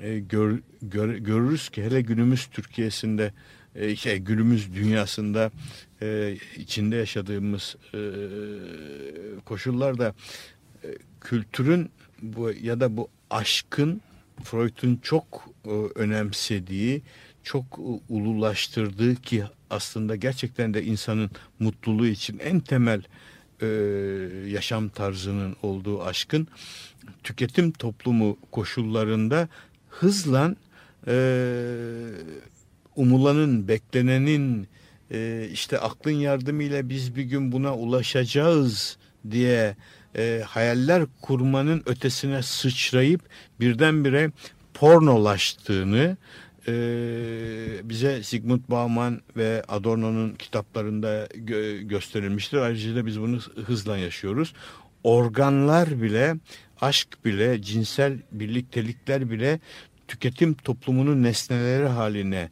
e, 0.00 0.18
gör, 0.18 0.58
gör- 0.82 1.14
görürüz 1.16 1.68
ki 1.68 1.84
hele 1.84 2.00
günümüz 2.00 2.46
Türkiye'sinde 2.46 3.32
e, 3.74 3.96
şey 3.96 4.18
günümüz 4.18 4.74
dünyasında 4.74 5.50
e, 6.02 6.36
içinde 6.56 6.96
yaşadığımız 6.96 7.76
e, 7.94 8.00
koşullarda 9.44 10.14
e, 10.84 10.88
kültürün 11.20 11.90
bu 12.22 12.52
ya 12.62 12.80
da 12.80 12.96
bu 12.96 13.08
aşkın 13.30 14.00
Freud'un 14.44 14.96
çok 15.02 15.48
e, 15.64 15.70
önemsediği, 15.94 17.02
çok 17.42 17.64
e, 17.64 18.12
ululaştırdığı 18.12 19.14
ki 19.14 19.44
aslında 19.70 20.16
gerçekten 20.16 20.74
de 20.74 20.84
insanın 20.84 21.30
mutluluğu 21.58 22.06
için 22.06 22.38
en 22.38 22.60
temel 22.60 23.02
e, 23.62 23.66
yaşam 24.46 24.88
tarzının 24.88 25.56
olduğu 25.62 26.02
aşkın 26.02 26.48
tüketim 27.22 27.72
toplumu 27.72 28.38
koşullarında 28.50 29.48
hızla 29.88 30.56
e, 31.06 31.16
umulanın, 32.96 33.68
beklenenin 33.68 34.68
e, 35.10 35.48
işte 35.52 35.78
aklın 35.78 36.12
yardımıyla 36.12 36.88
biz 36.88 37.16
bir 37.16 37.22
gün 37.22 37.52
buna 37.52 37.76
ulaşacağız 37.76 38.96
diye 39.30 39.76
e, 40.16 40.42
hayaller 40.46 41.02
kurmanın 41.20 41.82
ötesine 41.86 42.42
sıçrayıp 42.42 43.20
birdenbire 43.60 44.30
pornolaştığını 44.74 46.16
e, 46.68 46.72
bize 47.84 48.22
Sigmund 48.22 48.60
Bauman 48.68 49.20
ve 49.36 49.62
Adorno'nun 49.68 50.34
kitaplarında 50.34 51.26
gö- 51.26 51.82
gösterilmiştir. 51.82 52.56
Ayrıca 52.56 52.96
da 52.96 53.06
biz 53.06 53.20
bunu 53.20 53.38
hızla 53.66 53.96
yaşıyoruz. 53.96 54.52
Organlar 55.04 56.02
bile, 56.02 56.36
aşk 56.80 57.24
bile, 57.24 57.62
cinsel 57.62 58.18
birliktelikler 58.32 59.30
bile 59.30 59.60
tüketim 60.08 60.54
toplumunun 60.54 61.22
nesneleri 61.22 61.86
haline 61.86 62.50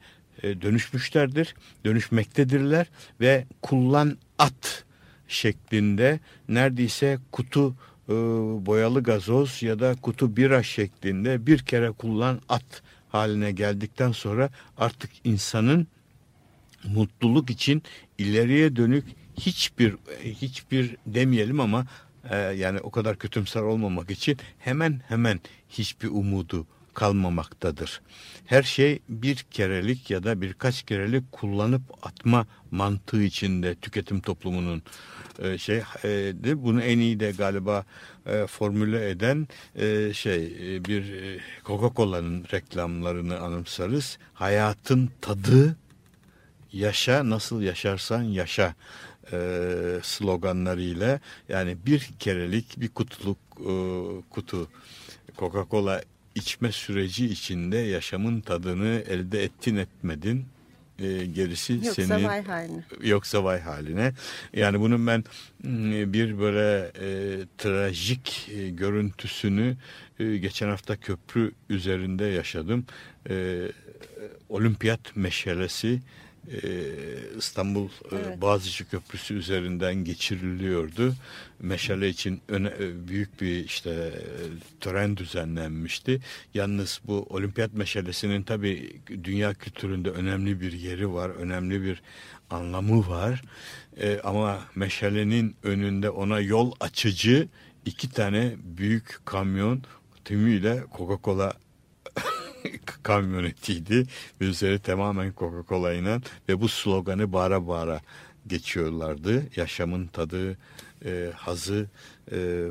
dönüşmüşlerdir, 0.62 1.54
dönüşmektedirler 1.84 2.86
ve 3.20 3.44
kullan 3.62 4.18
at 4.38 4.84
şeklinde 5.28 6.20
neredeyse 6.48 7.18
kutu 7.32 7.74
e, 8.08 8.12
boyalı 8.66 9.02
gazoz 9.02 9.62
ya 9.62 9.78
da 9.78 9.94
kutu 10.02 10.36
bira 10.36 10.62
şeklinde 10.62 11.46
bir 11.46 11.58
kere 11.58 11.90
kullan 11.90 12.40
at 12.48 12.82
haline 13.08 13.52
geldikten 13.52 14.12
sonra 14.12 14.50
artık 14.78 15.10
insanın 15.24 15.86
mutluluk 16.84 17.50
için 17.50 17.82
ileriye 18.18 18.76
dönük 18.76 19.04
hiçbir 19.40 19.94
hiçbir 20.22 20.96
demeyelim 21.06 21.60
ama 21.60 21.86
e, 22.30 22.36
yani 22.36 22.80
o 22.80 22.90
kadar 22.90 23.18
kötümser 23.18 23.60
olmamak 23.60 24.10
için 24.10 24.38
hemen 24.58 25.00
hemen 25.08 25.40
hiçbir 25.68 26.08
umudu 26.08 26.66
kalmamaktadır. 26.94 28.02
Her 28.46 28.62
şey 28.62 28.98
bir 29.08 29.36
kerelik 29.36 30.10
ya 30.10 30.24
da 30.24 30.40
birkaç 30.40 30.82
kerelik 30.82 31.32
kullanıp 31.32 31.82
atma 32.02 32.46
mantığı 32.70 33.22
içinde 33.22 33.74
tüketim 33.74 34.20
toplumunun 34.20 34.82
e, 35.38 35.58
şey 35.58 35.76
e, 35.76 36.08
de 36.44 36.62
bunu 36.62 36.82
en 36.82 36.98
iyi 36.98 37.20
de 37.20 37.30
galiba 37.30 37.84
e, 38.26 38.46
formüle 38.46 39.10
eden 39.10 39.48
e, 39.76 40.12
şey 40.12 40.44
e, 40.46 40.84
bir 40.84 41.12
e, 41.12 41.40
Coca-Cola'nın 41.64 42.44
reklamlarını 42.52 43.38
anımsarız. 43.38 44.18
Hayatın 44.34 45.10
tadı 45.20 45.76
yaşa 46.72 47.30
nasıl 47.30 47.62
yaşarsan 47.62 48.22
yaşa 48.22 48.74
e, 49.32 49.38
sloganlarıyla 50.02 51.20
yani 51.48 51.76
bir 51.86 52.10
kerelik 52.18 52.80
bir 52.80 52.88
kutuluk 52.88 53.38
e, 53.60 53.72
kutu 54.30 54.68
Coca-Cola 55.38 56.02
içme 56.34 56.72
süreci 56.72 57.26
içinde 57.26 57.76
yaşamın 57.76 58.40
tadını 58.40 59.02
elde 59.08 59.44
ettin 59.44 59.76
etmedin 59.76 60.46
e, 60.98 61.26
gerisi 61.26 61.72
Yoksa 61.72 61.92
senin 61.92 62.24
vay 62.24 62.44
haline. 62.44 62.84
yoksa 63.02 63.44
vay 63.44 63.60
haline. 63.60 64.12
Yani 64.52 64.80
bunun 64.80 65.06
ben 65.06 65.24
bir 66.12 66.38
böyle 66.38 66.92
e, 67.00 67.38
trajik 67.58 68.50
e, 68.54 68.70
görüntüsünü 68.70 69.76
e, 70.18 70.36
geçen 70.36 70.68
hafta 70.68 70.96
köprü 70.96 71.52
üzerinde 71.70 72.24
yaşadım. 72.24 72.86
E, 73.30 73.58
olimpiyat 74.48 75.16
meşalesi 75.16 76.00
İstanbul 77.38 77.86
e, 77.86 77.90
Evet. 78.12 78.40
Boğaziçi 78.40 78.84
Köprüsü 78.84 79.34
üzerinden 79.34 79.94
geçiriliyordu. 79.94 81.14
Meşale 81.60 82.08
için 82.08 82.40
öne, 82.48 82.68
e, 82.68 83.08
büyük 83.08 83.40
bir 83.40 83.64
işte 83.64 83.90
e, 83.90 84.12
tören 84.80 85.16
düzenlenmişti. 85.16 86.20
Yalnız 86.54 87.00
bu 87.04 87.26
olimpiyat 87.30 87.74
meşalesinin 87.74 88.42
tabii 88.42 89.00
dünya 89.24 89.54
kültüründe 89.54 90.10
önemli 90.10 90.60
bir 90.60 90.72
yeri 90.72 91.12
var, 91.12 91.30
önemli 91.30 91.82
bir 91.82 92.02
anlamı 92.50 93.08
var. 93.08 93.42
E, 94.00 94.20
ama 94.24 94.60
meşalenin 94.74 95.56
önünde 95.62 96.10
ona 96.10 96.40
yol 96.40 96.72
açıcı 96.80 97.48
iki 97.84 98.10
tane 98.10 98.54
büyük 98.64 99.18
kamyon 99.24 99.82
tümüyle 100.24 100.84
Coca-Cola 100.96 101.52
kamyonetiydi 103.02 104.06
üzeri 104.40 104.78
tamamen 104.78 105.32
Coca-Cola 105.36 105.94
ile 105.94 106.20
ve 106.48 106.60
bu 106.60 106.68
sloganı 106.68 107.32
bağıra 107.32 107.68
bağıra 107.68 108.00
geçiyorlardı. 108.46 109.42
Yaşamın 109.56 110.06
tadı, 110.06 110.58
e, 111.04 111.30
hazı 111.36 111.86
e, 112.32 112.66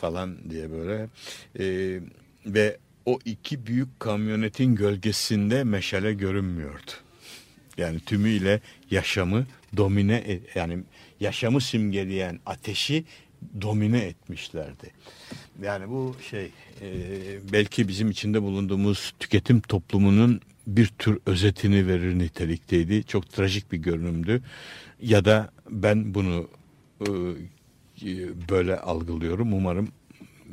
falan 0.00 0.50
diye 0.50 0.70
böyle 0.70 1.08
E, 1.58 2.00
ve 2.46 2.78
o 3.06 3.18
iki 3.24 3.66
büyük 3.66 4.00
kamyonetin 4.00 4.74
gölgesinde 4.74 5.64
meşale 5.64 6.12
görünmüyordu. 6.12 6.90
Yani 7.76 8.00
tümüyle 8.00 8.60
yaşamı 8.90 9.46
domine 9.76 10.14
e- 10.16 10.40
yani 10.54 10.78
yaşamı 11.20 11.60
simgeleyen 11.60 12.40
ateşi 12.46 13.04
domine 13.60 13.98
etmişlerdi. 13.98 14.90
Yani 15.62 15.88
bu 15.88 16.14
şey 16.30 16.50
e, 16.80 16.90
belki 17.52 17.88
bizim 17.88 18.10
içinde 18.10 18.42
bulunduğumuz 18.42 19.12
tüketim 19.18 19.60
toplumunun 19.60 20.40
bir 20.66 20.86
tür 20.86 21.18
özetini 21.26 21.86
verir 21.86 22.18
nitelikteydi. 22.18 23.04
Çok 23.04 23.30
trajik 23.30 23.72
bir 23.72 23.78
görünümdü. 23.78 24.42
Ya 25.02 25.24
da 25.24 25.50
ben 25.70 26.14
bunu 26.14 26.48
e, 27.00 27.08
böyle 28.50 28.76
algılıyorum. 28.76 29.52
Umarım 29.52 29.88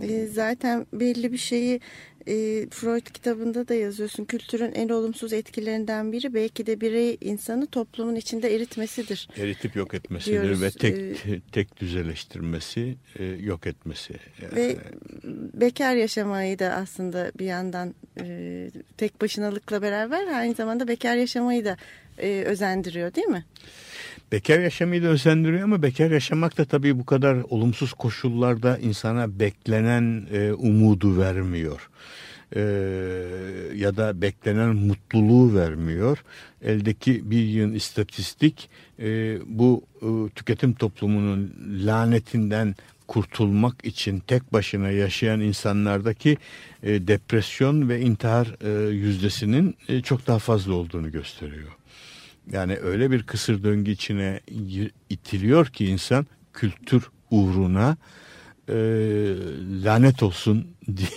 E, 0.02 0.28
zaten 0.28 0.86
belli 0.93 1.32
bir 1.32 1.38
şeyi 1.38 1.80
e, 2.27 2.67
Freud 2.69 3.05
kitabında 3.05 3.67
da 3.67 3.73
yazıyorsun. 3.73 4.25
Kültürün 4.25 4.71
en 4.71 4.89
olumsuz 4.89 5.34
etkilerinden 5.34 6.12
biri 6.12 6.34
belki 6.34 6.65
de 6.65 6.82
birey 6.82 7.17
insanı 7.21 7.67
toplumun 7.67 8.15
içinde 8.15 8.55
eritmesidir. 8.55 9.27
eritip 9.38 9.75
yok 9.75 9.93
etmesidir 9.93 10.41
Diyoruz, 10.41 10.62
ve 10.62 10.71
tek 10.71 10.95
e, 10.97 11.41
tek 11.51 11.79
düzeleştirmesi, 11.82 12.95
e, 13.19 13.25
yok 13.25 13.67
etmesi. 13.67 14.13
Ve 14.55 14.77
bekar 15.53 15.95
yaşamayı 15.95 16.60
da 16.60 16.73
aslında 16.73 17.32
bir 17.39 17.45
yandan 17.45 17.95
e, 18.21 18.71
tek 18.97 19.21
başınalıkla 19.21 19.82
beraber 19.82 20.27
aynı 20.27 20.53
zamanda 20.53 20.88
bekar 20.88 21.15
yaşamayı 21.15 21.65
da 21.65 21.77
e, 22.17 22.43
özendiriyor 22.45 23.15
değil 23.15 23.27
mi? 23.27 23.45
Bekar 24.32 24.60
yaşamayı 24.60 25.04
da 25.04 25.08
özendiriyor 25.08 25.63
ama 25.63 25.82
bekar 25.82 26.12
yaşamak 26.12 26.58
da 26.58 26.65
tabii 26.65 27.00
bu 27.00 27.06
kadar 27.06 27.38
olumsuz 27.50 27.94
koşullarda 27.94 28.78
insana 28.78 29.39
beklenen 29.39 30.28
e, 30.34 30.52
umudu 30.52 31.18
vermiyor. 31.18 31.89
E, 32.56 32.62
ya 33.76 33.98
da 33.98 34.22
beklenen 34.22 34.76
mutluluğu 34.76 35.56
vermiyor. 35.56 36.24
Eldeki 36.62 37.32
bir 37.32 37.44
yığın 37.44 37.74
istatistik 37.74 38.70
e, 39.00 39.38
bu 39.46 39.84
e, 40.02 40.08
tüketim 40.36 40.74
toplumunun 40.74 41.54
lanetinden 41.86 42.76
kurtulmak 43.08 43.86
için 43.86 44.20
tek 44.20 44.54
başına 44.54 44.89
yaşayan 44.89 45.39
insanlardaki 45.39 46.38
e, 46.84 47.08
depresyon 47.08 47.89
ve 47.89 48.02
intihar 48.02 48.56
e, 48.62 48.89
yüzdesinin 48.89 49.76
e, 49.88 50.02
çok 50.02 50.28
daha 50.28 50.39
fazla 50.39 50.74
olduğunu 50.74 51.12
gösteriyor. 51.12 51.79
Yani 52.51 52.77
öyle 52.77 53.12
bir 53.12 53.23
kısır 53.23 53.63
döngü 53.63 53.91
içine 53.91 54.39
itiliyor 55.09 55.65
ki 55.65 55.85
insan 55.85 56.27
kültür 56.53 57.03
uğruna 57.31 57.97
e, 58.69 58.73
lanet 59.83 60.23
olsun 60.23 60.67
diye, 60.88 61.09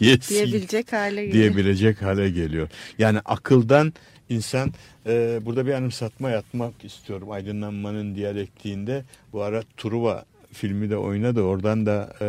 diye 0.00 0.20
diyebilecek 0.20 0.92
hale 0.92 1.26
geliyor. 1.26 1.32
diyebilecek 1.32 2.02
hale 2.02 2.30
geliyor. 2.30 2.68
Yani 2.98 3.20
akıldan 3.24 3.92
insan 4.28 4.72
e, 5.06 5.40
burada 5.42 5.66
bir 5.66 5.72
anımsatma 5.72 6.30
yapmak 6.30 6.84
istiyorum 6.84 7.30
aydınlanmanın 7.30 8.14
diyalektiğinde 8.14 9.04
bu 9.32 9.42
ara 9.42 9.62
Truva 9.76 10.24
filmi 10.52 10.90
de 10.90 10.96
oynadı 10.96 11.42
oradan 11.42 11.86
da 11.86 12.14
e, 12.20 12.28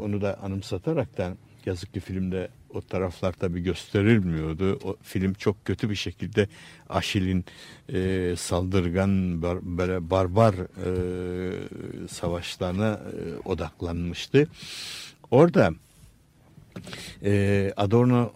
onu 0.00 0.20
da 0.20 0.38
anımsataraktan 0.42 1.36
yazık 1.66 1.94
ki 1.94 2.00
filmde 2.00 2.48
o 2.74 2.80
taraflar 2.80 3.32
tabi 3.32 3.62
gösterilmiyordu. 3.62 4.78
O 4.84 4.96
film 5.02 5.34
çok 5.34 5.64
kötü 5.64 5.90
bir 5.90 5.94
şekilde 5.94 6.48
Aşil'in 6.88 7.44
e, 7.92 8.34
saldırgan 8.36 9.42
bar, 9.42 9.58
böyle 9.62 10.10
barbar 10.10 10.54
e, 10.54 12.08
savaşlarına 12.08 12.92
e, 12.92 13.48
odaklanmıştı. 13.48 14.48
Orada 15.30 15.70
e, 17.24 17.72
Adorno 17.76 18.32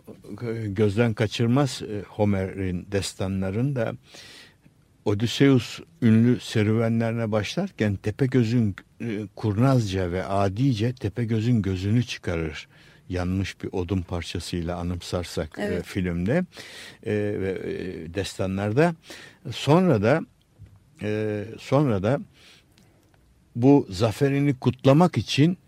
gözden 0.66 1.14
kaçırmaz 1.14 1.82
e, 1.82 2.02
Homer'in 2.08 2.86
destanlarında 2.92 3.94
Odysseus 5.04 5.80
ünlü 6.02 6.40
serüvenlerine 6.40 7.32
başlarken 7.32 7.96
Tepegöz'ün 7.96 8.76
e, 9.00 9.26
kurnazca 9.36 10.12
ve 10.12 10.24
adice 10.24 10.92
Tepegöz'ün 10.92 11.62
gözünü 11.62 12.04
çıkarır 12.04 12.68
yanmış 13.08 13.62
bir 13.62 13.68
odun 13.72 14.00
parçasıyla 14.00 14.76
anımsarsak 14.76 15.58
e, 15.58 15.62
evet. 15.62 15.80
e, 15.80 15.82
filmde 15.82 16.44
e, 17.06 17.12
ve 17.14 17.50
e, 17.50 18.14
destanlarda 18.14 18.94
sonra 19.50 20.02
da 20.02 20.20
e, 21.02 21.44
sonra 21.58 22.02
da 22.02 22.20
bu 23.56 23.86
zaferini 23.90 24.58
kutlamak 24.58 25.18
için 25.18 25.58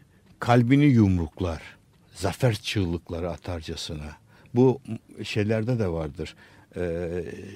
kalbini 0.41 0.85
yumruklar 0.85 1.63
zafer 2.15 2.55
çığlıkları 2.55 3.31
atarcasına 3.31 4.17
bu 4.55 4.81
şeylerde 5.23 5.79
de 5.79 5.89
vardır 5.89 6.35
e, 6.77 7.09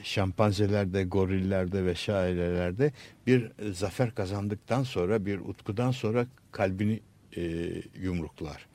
şampanzelerde, 0.02 1.04
gorillerde 1.04 1.84
ve 1.84 1.94
şairelerde 1.94 2.92
bir 3.26 3.50
zafer 3.72 4.14
kazandıktan 4.14 4.82
sonra 4.82 5.26
bir 5.26 5.38
utkudan 5.38 5.90
sonra 5.90 6.26
kalbini 6.52 7.00
e, 7.36 7.42
yumruklar. 8.00 8.66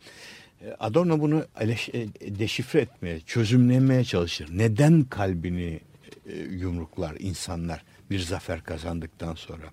E, 0.61 0.71
Adorno 0.79 1.19
bunu 1.19 1.45
e, 1.61 2.39
deşifre 2.39 2.81
etmeye, 2.81 3.19
çözümlemeye 3.19 4.03
çalışır. 4.03 4.49
Neden 4.51 5.03
kalbini 5.03 5.79
e, 6.25 6.37
yumruklar 6.37 7.15
insanlar 7.19 7.83
bir 8.09 8.19
zafer 8.19 8.63
kazandıktan 8.63 9.35
sonra? 9.35 9.65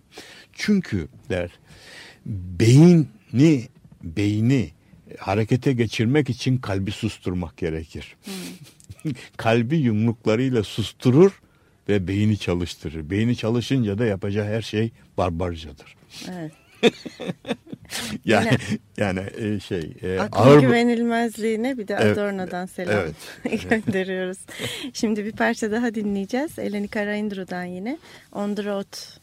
Çünkü 0.52 1.08
der 1.28 1.50
beyni 2.26 3.68
beyni 4.02 4.70
harekete 5.18 5.72
geçirmek 5.72 6.30
için 6.30 6.58
kalbi 6.58 6.90
susturmak 6.90 7.56
gerekir. 7.56 8.16
Hmm. 8.24 9.12
Kalbi 9.36 9.76
yumruklarıyla 9.76 10.62
susturur 10.62 11.42
ve 11.88 12.08
beyni 12.08 12.38
çalıştırır. 12.38 13.10
Beyni 13.10 13.36
çalışınca 13.36 13.98
da 13.98 14.06
yapacağı 14.06 14.46
her 14.46 14.62
şey 14.62 14.90
barbarcadır. 15.16 15.96
Evet. 16.30 16.52
yani 18.24 18.50
yani 18.96 19.20
e, 19.38 19.60
şey 19.60 19.92
e, 20.02 20.20
ağır 20.20 20.60
güvenilmezliğine 20.60 21.78
bir 21.78 21.88
de 21.88 21.96
evet, 22.00 22.18
Adorno'dan 22.18 22.66
selam 22.66 22.98
evet. 22.98 23.70
gönderiyoruz. 23.70 24.38
Şimdi 24.92 25.24
bir 25.24 25.32
parça 25.32 25.72
daha 25.72 25.94
dinleyeceğiz. 25.94 26.58
Eleni 26.58 26.88
Karaindru'dan 26.88 27.64
yine 27.64 27.98
On 28.32 28.54
the 28.54 28.64
Road 28.64 29.21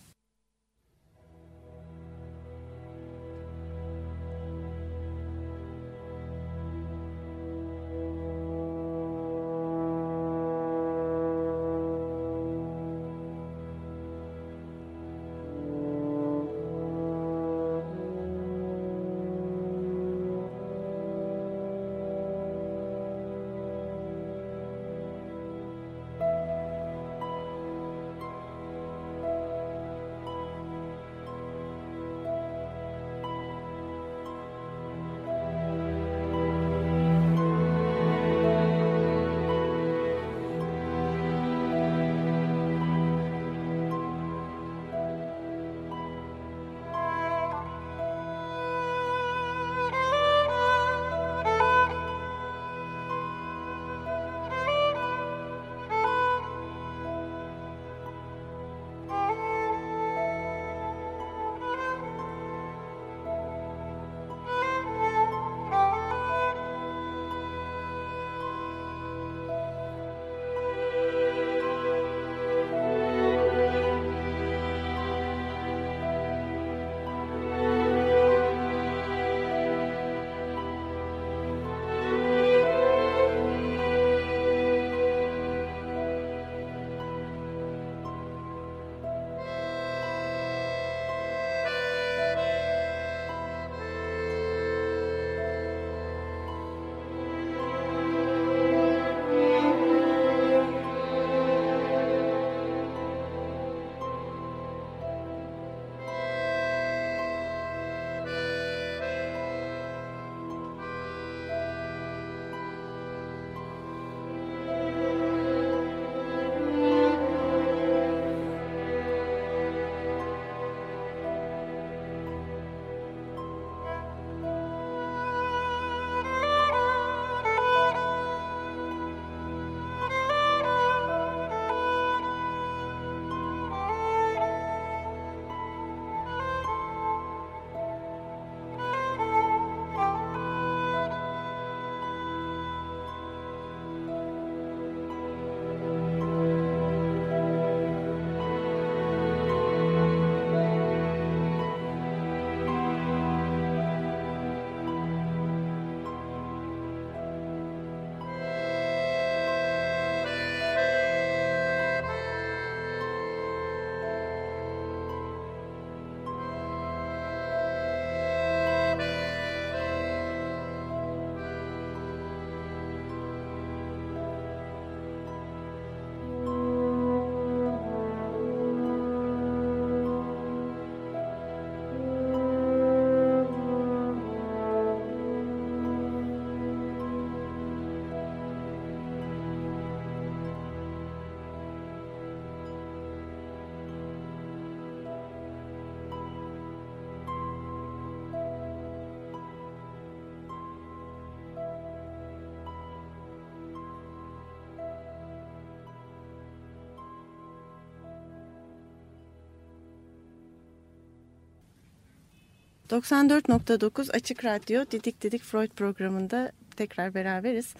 94.9 212.89 214.11
Açık 214.11 214.45
Radyo 214.45 214.85
Didik 214.91 215.21
Didik 215.21 215.43
Freud 215.43 215.69
programında 215.69 216.51
tekrar 216.75 217.13
beraberiz. 217.13 217.73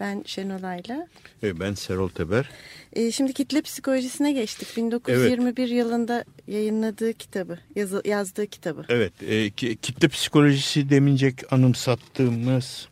Ben 0.00 0.22
Şenolay'la. 0.26 1.06
Ben 1.42 1.74
Serol 1.74 2.08
Teber. 2.08 2.50
E, 2.92 3.10
şimdi 3.10 3.32
kitle 3.32 3.62
psikolojisine 3.62 4.32
geçtik. 4.32 4.76
1921 4.76 5.62
evet. 5.62 5.72
yılında 5.72 6.24
yayınladığı 6.46 7.12
kitabı, 7.12 7.58
yazdığı 8.04 8.46
kitabı. 8.46 8.84
Evet, 8.88 9.12
e, 9.22 9.50
kitle 9.50 10.08
psikolojisi 10.08 10.90
demincek 10.90 11.52
anımsattığımız 11.52 12.88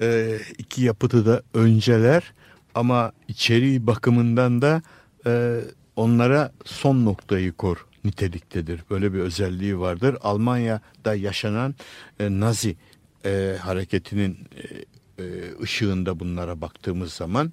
e, 0.00 0.38
iki 0.58 0.82
yapıtı 0.82 1.26
da 1.26 1.42
önceler 1.54 2.32
ama 2.74 3.12
içeriği 3.28 3.86
bakımından 3.86 4.62
da 4.62 4.82
e, 5.26 5.60
onlara 5.96 6.52
son 6.64 7.04
noktayı 7.04 7.52
kor 7.52 7.86
niteliktedir. 8.04 8.80
Böyle 8.90 9.12
bir 9.12 9.18
özelliği 9.18 9.78
vardır. 9.78 10.16
Almanya'da 10.22 11.14
yaşanan 11.14 11.74
e, 12.20 12.40
Nazi 12.40 12.76
e, 13.24 13.56
hareketinin 13.60 14.38
e, 14.56 15.22
e, 15.24 15.24
ışığında 15.62 16.20
bunlara 16.20 16.60
baktığımız 16.60 17.12
zaman 17.12 17.52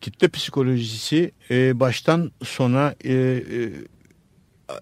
kitle 0.00 0.28
psikolojisi 0.28 1.32
e, 1.50 1.80
baştan 1.80 2.32
sona 2.44 2.94
e, 3.04 3.12
e, 3.12 3.72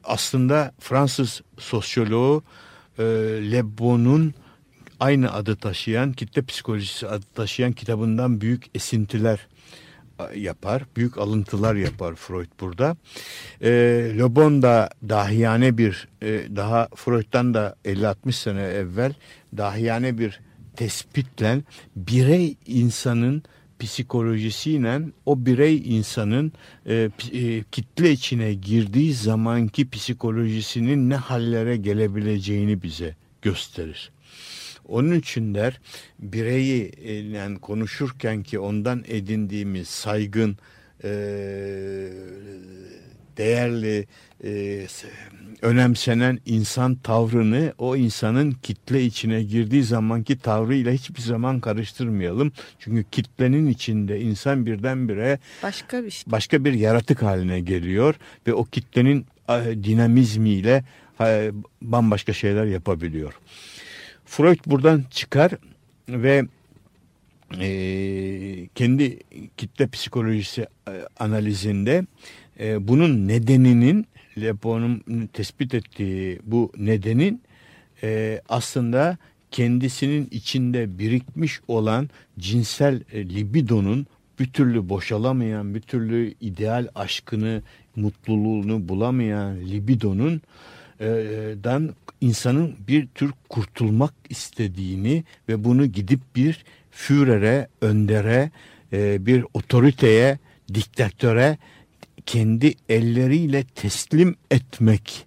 aslında 0.04 0.74
Fransız 0.80 1.42
sosyoloğu 1.58 2.42
e, 2.98 3.02
Le 3.52 3.78
Bon'un 3.78 4.34
aynı 5.00 5.32
adı 5.32 5.56
taşıyan 5.56 6.12
kitle 6.12 6.42
psikolojisi 6.42 7.08
adı 7.08 7.26
taşıyan 7.34 7.72
kitabından 7.72 8.40
büyük 8.40 8.66
esintiler 8.74 9.46
yapar. 10.34 10.82
Büyük 10.96 11.18
alıntılar 11.18 11.74
yapar 11.74 12.14
Freud 12.14 12.50
burada. 12.60 12.96
E, 13.60 13.70
Le 14.18 14.36
Bon 14.36 14.62
da 14.62 14.90
dahiyane 15.08 15.78
bir 15.78 16.08
e, 16.22 16.56
daha 16.56 16.88
Freud'dan 16.94 17.54
da 17.54 17.76
50-60 17.84 18.32
sene 18.32 18.62
evvel 18.62 19.14
dahiyane 19.56 20.18
bir 20.18 20.40
tespitle 20.76 21.62
birey 21.96 22.56
insanın 22.66 23.42
psikolojisiyle 23.80 25.00
o 25.26 25.46
birey 25.46 25.96
insanın 25.96 26.52
e, 26.86 27.10
e, 27.32 27.62
kitle 27.72 28.10
içine 28.10 28.54
girdiği 28.54 29.14
zamanki 29.14 29.90
psikolojisinin 29.90 31.10
ne 31.10 31.16
hallere 31.16 31.76
gelebileceğini 31.76 32.82
bize 32.82 33.16
gösterir. 33.42 34.10
Onun 34.90 35.14
için 35.14 35.54
der 35.54 35.80
bireyi 36.18 36.92
yani 37.32 37.58
konuşurken 37.58 38.42
ki 38.42 38.58
ondan 38.58 39.04
edindiğimiz 39.08 39.88
saygın, 39.88 40.56
e, 41.04 41.10
değerli, 43.36 44.06
e, 44.44 44.86
önemsenen 45.62 46.38
insan 46.46 46.94
tavrını 46.94 47.72
o 47.78 47.96
insanın 47.96 48.50
kitle 48.50 49.04
içine 49.04 49.42
girdiği 49.42 49.84
zamanki 49.84 50.38
tavrıyla 50.38 50.92
hiçbir 50.92 51.20
zaman 51.20 51.60
karıştırmayalım. 51.60 52.52
Çünkü 52.78 53.04
kitlenin 53.10 53.66
içinde 53.66 54.20
insan 54.20 54.66
birdenbire 54.66 55.38
başka 55.62 56.04
bir 56.04 56.10
şey. 56.10 56.32
başka 56.32 56.64
bir 56.64 56.72
yaratık 56.72 57.22
haline 57.22 57.60
geliyor 57.60 58.14
ve 58.46 58.54
o 58.54 58.64
kitlenin 58.64 59.26
dinamizmiyle 59.84 60.84
bambaşka 61.82 62.32
şeyler 62.32 62.64
yapabiliyor. 62.64 63.34
Freud 64.30 64.58
buradan 64.66 65.04
çıkar 65.10 65.52
ve 66.08 66.44
e, 67.60 68.68
kendi 68.74 69.18
kitle 69.56 69.86
psikolojisi 69.86 70.66
e, 70.88 70.92
analizinde 71.18 72.06
e, 72.60 72.88
bunun 72.88 73.28
nedeninin 73.28 74.06
Lepo'nun 74.40 75.26
tespit 75.32 75.74
ettiği 75.74 76.38
bu 76.44 76.72
nedenin 76.76 77.42
e, 78.02 78.40
aslında 78.48 79.18
kendisinin 79.50 80.28
içinde 80.30 80.98
birikmiş 80.98 81.60
olan 81.68 82.10
cinsel 82.38 83.02
e, 83.12 83.28
libidonun 83.28 84.06
bir 84.38 84.52
türlü 84.52 84.88
boşalamayan, 84.88 85.74
bir 85.74 85.80
türlü 85.80 86.34
ideal 86.40 86.88
aşkını, 86.94 87.62
mutluluğunu 87.96 88.88
bulamayan 88.88 89.60
libidonun 89.60 90.42
dan 91.64 91.94
insanın 92.20 92.76
bir 92.88 93.06
tür 93.06 93.32
kurtulmak 93.48 94.14
istediğini 94.28 95.24
ve 95.48 95.64
bunu 95.64 95.86
gidip 95.86 96.20
bir 96.36 96.64
Führer'e, 96.90 97.68
öndere, 97.80 98.50
e, 98.92 99.26
bir 99.26 99.44
otoriteye, 99.54 100.38
diktatöre 100.74 101.58
kendi 102.26 102.74
elleriyle 102.88 103.64
teslim 103.64 104.34
etmek 104.50 105.26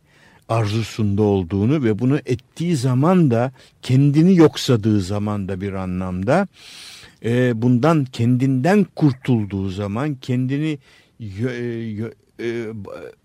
arzusunda 0.50 1.22
olduğunu 1.22 1.84
ve 1.84 2.00
bunu 2.00 2.20
ettiği 2.26 2.76
zaman 2.76 3.32
da 3.32 3.52
kendini 3.82 4.36
yoksadığı 4.36 5.02
zaman 5.02 5.48
da 5.48 5.62
bir 5.62 5.74
anlamda 5.74 6.48
e, 7.26 7.62
bundan 7.62 8.06
kendinden 8.06 8.86
kurtulduğu 8.96 9.70
zaman 9.70 10.16
kendini 10.16 10.78
e, 12.44 12.68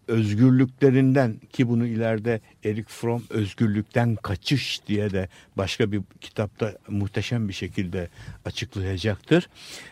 özgürlüklerinden 0.08 1.40
ki 1.52 1.68
bunu 1.68 1.86
ileride 1.86 2.40
Erik 2.64 2.88
Fromm 2.88 3.22
özgürlükten 3.30 4.16
kaçış 4.16 4.80
diye 4.86 5.10
de 5.10 5.28
başka 5.56 5.92
bir 5.92 6.00
kitapta 6.20 6.78
muhteşem 6.88 7.48
bir 7.48 7.52
şekilde 7.52 8.08
açıklayacaktır. 8.44 9.48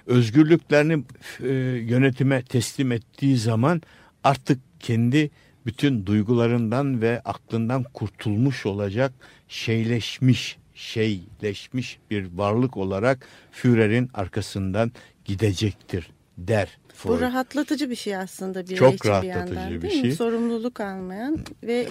Özgürlüklerini 0.06 1.04
e, 1.40 1.48
yönetime 1.88 2.42
teslim 2.42 2.92
ettiği 2.92 3.36
zaman 3.36 3.82
artık 4.24 4.60
kendi 4.80 5.30
bütün 5.66 6.06
duygularından 6.06 7.00
ve 7.00 7.20
aklından 7.24 7.82
kurtulmuş 7.82 8.66
olacak 8.66 9.12
şeyleşmiş, 9.48 10.58
şeyleşmiş 10.74 11.98
bir 12.10 12.26
varlık 12.34 12.76
olarak 12.76 13.26
Führer'in 13.50 14.10
arkasından 14.14 14.92
gidecektir 15.24 16.10
der. 16.38 16.78
Bu 17.04 17.20
rahatlatıcı 17.20 17.90
bir 17.90 17.96
şey 17.96 18.16
aslında 18.16 18.68
bir 18.68 18.76
Çok 18.76 19.06
rahatlatıcı 19.06 19.52
bir, 19.52 19.58
yandan, 19.58 19.82
bir 19.82 19.90
şey. 19.90 20.02
Mi? 20.02 20.12
Sorumluluk 20.12 20.80
almayan 20.80 21.38
ve 21.62 21.86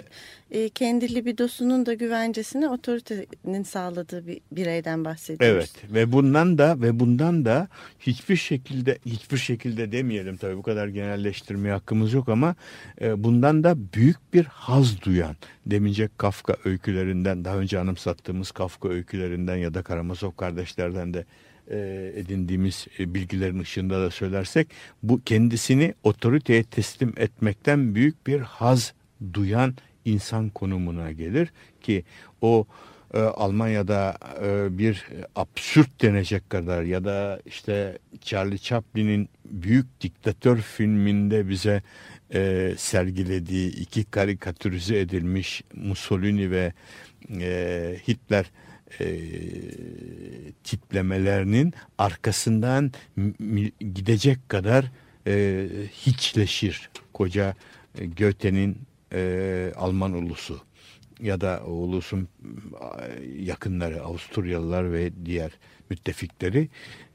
e, 0.51 0.69
kendi 0.69 1.15
libidosunun 1.15 1.85
da 1.85 1.93
güvencesini 1.93 2.69
otoritenin 2.69 3.63
sağladığı 3.63 4.27
bir 4.27 4.41
bireyden 4.51 5.05
bahsediyoruz. 5.05 5.55
Evet 5.55 5.93
ve 5.93 6.11
bundan 6.11 6.57
da 6.57 6.81
ve 6.81 6.99
bundan 6.99 7.45
da 7.45 7.67
hiçbir 7.99 8.35
şekilde 8.35 8.97
hiçbir 9.05 9.37
şekilde 9.37 9.91
demeyelim 9.91 10.37
tabii 10.37 10.57
bu 10.57 10.63
kadar 10.63 10.87
genelleştirmeye 10.87 11.73
hakkımız 11.73 12.13
yok 12.13 12.29
ama 12.29 12.55
e, 13.01 13.23
bundan 13.23 13.63
da 13.63 13.93
büyük 13.93 14.33
bir 14.33 14.45
haz 14.45 15.01
duyan 15.01 15.35
demince 15.65 16.09
Kafka 16.17 16.55
öykülerinden 16.65 17.45
daha 17.45 17.57
önce 17.57 17.79
anımsattığımız 17.79 18.51
Kafka 18.51 18.89
öykülerinden 18.89 19.55
ya 19.55 19.73
da 19.73 19.83
Karamazov 19.83 20.31
kardeşlerden 20.31 21.13
de 21.13 21.25
e, 21.71 22.11
edindiğimiz 22.15 22.87
e, 22.99 23.13
bilgilerin 23.13 23.59
ışığında 23.59 24.01
da 24.01 24.11
söylersek 24.11 24.67
bu 25.03 25.21
kendisini 25.25 25.93
otoriteye 26.03 26.63
teslim 26.63 27.13
etmekten 27.17 27.95
büyük 27.95 28.27
bir 28.27 28.39
haz 28.39 28.93
duyan 29.33 29.73
insan 30.05 30.49
konumuna 30.49 31.11
gelir 31.11 31.53
ki 31.81 32.03
o 32.41 32.65
e, 33.13 33.19
Almanya'da 33.19 34.17
bir 34.69 35.05
absürt 35.35 36.01
denecek 36.01 36.49
kadar 36.49 36.83
ya 36.83 37.05
da 37.05 37.41
işte 37.45 37.97
Charlie 38.21 38.57
Chaplin'in 38.57 39.29
Büyük 39.45 40.01
Diktatör 40.01 40.57
filminde 40.57 41.49
bize 41.49 41.81
sergilediği 42.77 43.75
iki 43.75 44.03
karikatürize 44.03 44.99
edilmiş 44.99 45.63
Mussolini 45.73 46.51
ve 46.51 46.73
Hitler 48.07 48.45
e, 49.01 49.07
tiplemelerinin 50.63 51.73
arkasından 51.97 52.91
gidecek 53.79 54.49
kadar 54.49 54.85
e, 55.27 55.67
hiçleşir 55.91 56.89
koca 57.13 57.55
e, 57.97 58.05
Goethe'nin 58.05 58.77
e, 59.13 59.71
Alman 59.75 60.13
ulusu 60.13 60.61
ya 61.19 61.41
da 61.41 61.63
ulusun 61.65 62.27
yakınları 63.39 64.03
Avusturyalılar 64.03 64.93
ve 64.93 65.11
diğer 65.25 65.51
müttefikleri 65.89 66.69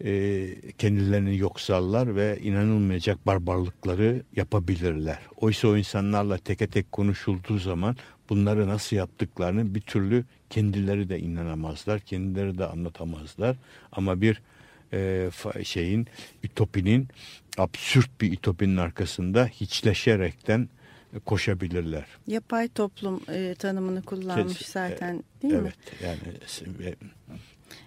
e, 0.04 0.46
kendilerini 0.78 1.38
yoksallar 1.38 2.16
ve 2.16 2.38
inanılmayacak 2.42 3.26
barbarlıkları 3.26 4.22
yapabilirler. 4.36 5.18
Oysa 5.36 5.68
o 5.68 5.76
insanlarla 5.76 6.38
teke 6.38 6.66
tek 6.66 6.92
konuşulduğu 6.92 7.58
zaman 7.58 7.96
bunları 8.30 8.68
nasıl 8.68 8.96
yaptıklarını 8.96 9.74
bir 9.74 9.80
türlü 9.80 10.24
kendileri 10.50 11.08
de 11.08 11.18
inanamazlar, 11.18 12.00
kendileri 12.00 12.58
de 12.58 12.66
anlatamazlar. 12.66 13.56
Ama 13.92 14.20
bir 14.20 14.42
e, 14.92 15.30
şeyin, 15.64 16.06
ütopinin, 16.42 17.08
absürt 17.58 18.20
bir 18.20 18.32
ütopinin 18.32 18.76
arkasında 18.76 19.46
hiçleşerekten 19.46 20.68
koşabilirler. 21.24 22.06
Yapay 22.26 22.68
toplum 22.68 23.20
e, 23.28 23.54
tanımını 23.58 24.02
kullanmış 24.02 24.58
Kes, 24.58 24.68
zaten 24.68 25.24
değil 25.42 25.54
evet, 25.54 25.64
mi? 25.64 25.72
Evet 26.02 26.62
yani... 26.82 26.94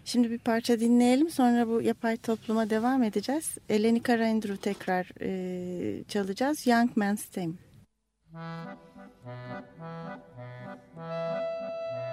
Şimdi 0.05 0.31
bir 0.31 0.39
parça 0.39 0.79
dinleyelim 0.79 1.29
sonra 1.29 1.67
bu 1.67 1.81
yapay 1.81 2.17
topluma 2.17 2.69
devam 2.69 3.03
edeceğiz. 3.03 3.57
Eleni 3.69 4.03
Karaindru 4.03 4.57
tekrar 4.57 5.11
e, 5.21 6.03
çalacağız. 6.03 6.67
Young 6.67 6.97
Man's 6.97 7.25
Theme. 7.25 7.53
Thank 10.95 12.07
you. 12.07 12.12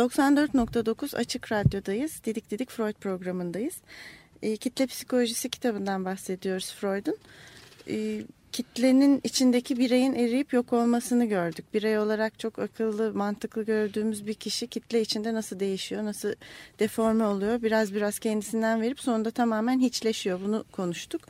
94.9 0.00 1.16
Açık 1.16 1.52
Radyo'dayız. 1.52 2.24
Didik 2.24 2.50
Didik 2.50 2.70
Freud 2.70 2.94
programındayız. 2.94 3.74
E, 4.42 4.56
kitle 4.56 4.86
psikolojisi 4.86 5.48
kitabından 5.48 6.04
bahsediyoruz 6.04 6.74
Freud'un. 6.74 7.16
E, 7.88 8.22
kitlenin 8.52 9.20
içindeki 9.24 9.78
bireyin 9.78 10.14
eriyip 10.14 10.52
yok 10.52 10.72
olmasını 10.72 11.24
gördük. 11.24 11.64
Birey 11.74 11.98
olarak 11.98 12.38
çok 12.38 12.58
akıllı, 12.58 13.14
mantıklı 13.14 13.62
gördüğümüz 13.62 14.26
bir 14.26 14.34
kişi 14.34 14.66
kitle 14.66 15.00
içinde 15.00 15.34
nasıl 15.34 15.60
değişiyor, 15.60 16.04
nasıl 16.04 16.32
deforme 16.78 17.24
oluyor. 17.24 17.62
Biraz 17.62 17.94
biraz 17.94 18.18
kendisinden 18.18 18.82
verip 18.82 19.00
sonunda 19.00 19.30
tamamen 19.30 19.80
hiçleşiyor. 19.80 20.40
Bunu 20.44 20.64
konuştuk. 20.72 21.22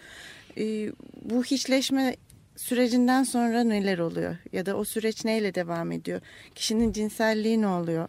E, 0.58 0.92
bu 1.22 1.44
hiçleşme 1.44 2.16
sürecinden 2.60 3.22
sonra 3.22 3.64
neler 3.64 3.98
oluyor? 3.98 4.36
Ya 4.52 4.66
da 4.66 4.76
o 4.76 4.84
süreç 4.84 5.24
neyle 5.24 5.54
devam 5.54 5.92
ediyor? 5.92 6.20
Kişinin 6.54 6.92
cinselliği 6.92 7.60
ne 7.60 7.66
oluyor? 7.66 8.08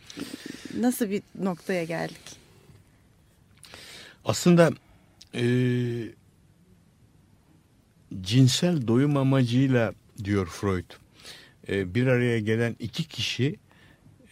Nasıl 0.79 1.09
bir 1.09 1.21
noktaya 1.39 1.83
geldik? 1.83 2.41
Aslında 4.25 4.71
e, 5.35 5.43
cinsel 8.21 8.87
doyum 8.87 9.17
amacıyla 9.17 9.93
diyor 10.23 10.47
Freud 10.47 10.91
e, 11.69 11.95
bir 11.95 12.07
araya 12.07 12.39
gelen 12.39 12.75
iki 12.79 13.03
kişi 13.03 13.55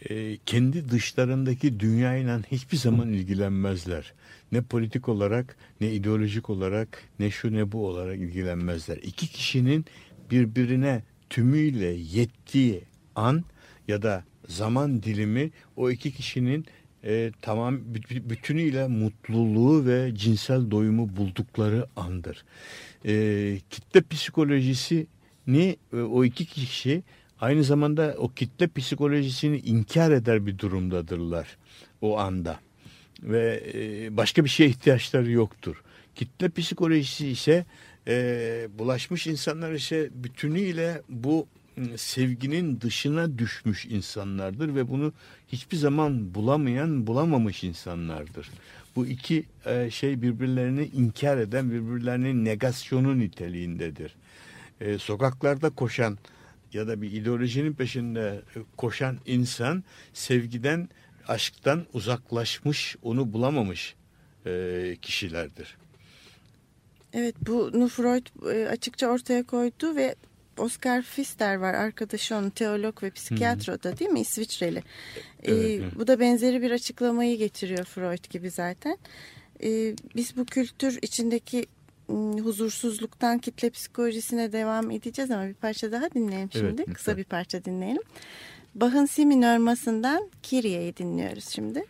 e, 0.08 0.36
kendi 0.46 0.90
dışlarındaki 0.90 1.80
dünyayla 1.80 2.42
hiçbir 2.50 2.76
zaman 2.76 3.08
ilgilenmezler. 3.12 4.12
Ne 4.52 4.62
politik 4.62 5.08
olarak 5.08 5.56
ne 5.80 5.92
ideolojik 5.92 6.50
olarak 6.50 7.02
ne 7.18 7.30
şu 7.30 7.52
ne 7.52 7.72
bu 7.72 7.86
olarak 7.86 8.18
ilgilenmezler. 8.18 8.96
İki 8.96 9.26
kişinin 9.26 9.84
birbirine 10.30 11.02
tümüyle 11.30 11.86
yettiği 11.86 12.82
an 13.14 13.44
ya 13.88 14.02
da 14.02 14.24
zaman 14.48 15.02
dilimi 15.02 15.50
o 15.76 15.90
iki 15.90 16.12
kişinin 16.12 16.66
e, 17.04 17.32
tamam 17.42 17.80
bütünüyle 18.10 18.86
mutluluğu 18.86 19.86
ve 19.86 20.14
cinsel 20.14 20.70
doyumu 20.70 21.16
buldukları 21.16 21.86
andır. 21.96 22.44
E, 23.04 23.58
kitle 23.70 24.02
psikolojisi 24.02 25.06
ni 25.46 25.76
e, 25.92 25.96
o 25.96 26.24
iki 26.24 26.44
kişi 26.44 27.02
aynı 27.40 27.64
zamanda 27.64 28.14
o 28.18 28.28
kitle 28.28 28.68
psikolojisini 28.68 29.58
inkar 29.58 30.10
eder 30.10 30.46
bir 30.46 30.58
durumdadırlar 30.58 31.56
o 32.00 32.18
anda 32.18 32.60
ve 33.22 33.62
e, 33.74 34.16
başka 34.16 34.44
bir 34.44 34.50
şeye 34.50 34.68
ihtiyaçları 34.68 35.30
yoktur. 35.30 35.82
Kitle 36.14 36.48
psikolojisi 36.48 37.28
ise 37.28 37.64
e, 38.08 38.68
bulaşmış 38.78 39.26
insanlar 39.26 39.72
ise 39.72 40.10
bütünüyle 40.14 41.02
bu 41.08 41.46
ıı, 41.78 41.98
sevginin 41.98 42.80
dışına 42.80 43.38
düşmüş 43.38 43.86
insanlardır 43.86 44.74
ve 44.74 44.88
bunu 44.88 45.12
hiçbir 45.48 45.76
zaman 45.76 46.34
bulamayan, 46.34 47.06
bulamamış 47.06 47.64
insanlardır. 47.64 48.50
Bu 48.96 49.06
iki 49.06 49.44
e, 49.66 49.90
şey 49.90 50.22
birbirlerini 50.22 50.84
inkar 50.86 51.38
eden, 51.38 51.70
birbirlerinin 51.70 52.44
negasyonu 52.44 53.18
niteliğindedir. 53.18 54.14
E, 54.80 54.98
sokaklarda 54.98 55.70
koşan 55.70 56.18
ya 56.72 56.88
da 56.88 57.02
bir 57.02 57.12
ideolojinin 57.12 57.72
peşinde 57.72 58.42
e, 58.56 58.58
koşan 58.76 59.18
insan 59.26 59.84
sevgiden, 60.12 60.88
aşktan 61.28 61.86
uzaklaşmış, 61.92 62.96
onu 63.02 63.32
bulamamış 63.32 63.94
e, 64.46 64.96
kişilerdir. 65.02 65.76
Evet 67.12 67.34
bunu 67.46 67.88
Freud 67.88 68.26
e, 68.54 68.68
açıkça 68.68 69.06
ortaya 69.06 69.42
koydu 69.42 69.96
ve 69.96 70.14
Oscar 70.58 71.02
Pfister 71.02 71.54
var 71.54 71.74
arkadaşı 71.74 72.36
onun 72.36 72.50
teolog 72.50 73.02
ve 73.02 73.10
psikiyatro 73.10 73.82
da 73.82 73.98
değil 73.98 74.10
mi 74.10 74.20
İsviçreli. 74.20 74.82
Evet, 75.42 75.70
ee, 75.70 75.72
evet. 75.72 75.92
Bu 75.98 76.06
da 76.06 76.20
benzeri 76.20 76.62
bir 76.62 76.70
açıklamayı 76.70 77.38
getiriyor 77.38 77.84
Freud 77.84 78.30
gibi 78.30 78.50
zaten. 78.50 78.98
Ee, 79.62 79.94
biz 80.16 80.36
bu 80.36 80.44
kültür 80.44 80.98
içindeki 81.02 81.66
huzursuzluktan 82.42 83.38
kitle 83.38 83.70
psikolojisine 83.70 84.52
devam 84.52 84.90
edeceğiz 84.90 85.30
ama 85.30 85.46
bir 85.46 85.54
parça 85.54 85.92
daha 85.92 86.10
dinleyelim 86.10 86.52
şimdi. 86.52 86.82
Evet, 86.86 86.94
Kısa 86.94 87.16
bir 87.16 87.24
parça 87.24 87.64
dinleyelim. 87.64 88.02
Bach'ın 88.74 89.06
Si 89.06 89.26
minör 89.26 89.56
masından 89.56 90.30
Kyrie'yi 90.42 90.96
dinliyoruz 90.96 91.48
şimdi. 91.48 91.84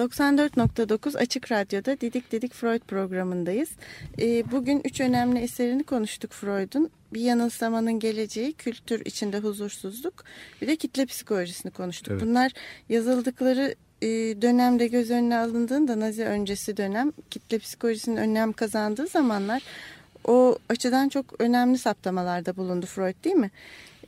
94.9 0.00 1.18
Açık 1.18 1.52
Radyo'da 1.52 2.00
Didik 2.00 2.32
Didik 2.32 2.54
Freud 2.54 2.80
programındayız. 2.80 3.68
Ee, 4.20 4.50
bugün 4.50 4.80
üç 4.84 5.00
önemli 5.00 5.38
eserini 5.38 5.82
konuştuk 5.82 6.32
Freud'un. 6.32 6.90
Bir 7.14 7.20
yanılsamanın 7.20 7.98
geleceği, 7.98 8.52
kültür 8.52 9.04
içinde 9.04 9.38
huzursuzluk, 9.38 10.24
bir 10.62 10.66
de 10.66 10.76
kitle 10.76 11.06
psikolojisini 11.06 11.72
konuştuk. 11.72 12.12
Evet. 12.12 12.22
Bunlar 12.22 12.52
yazıldıkları 12.88 13.74
e, 14.02 14.08
dönemde 14.42 14.86
göz 14.86 15.10
önüne 15.10 15.36
alındığında 15.36 16.00
Nazi 16.00 16.24
öncesi 16.24 16.76
dönem 16.76 17.12
kitle 17.30 17.58
psikolojisinin 17.58 18.16
önem 18.16 18.52
kazandığı 18.52 19.06
zamanlar 19.06 19.62
o 20.24 20.58
açıdan 20.68 21.08
çok 21.08 21.40
önemli 21.40 21.78
saptamalarda 21.78 22.56
bulundu 22.56 22.86
Freud 22.86 23.24
değil 23.24 23.36
mi? 23.36 23.50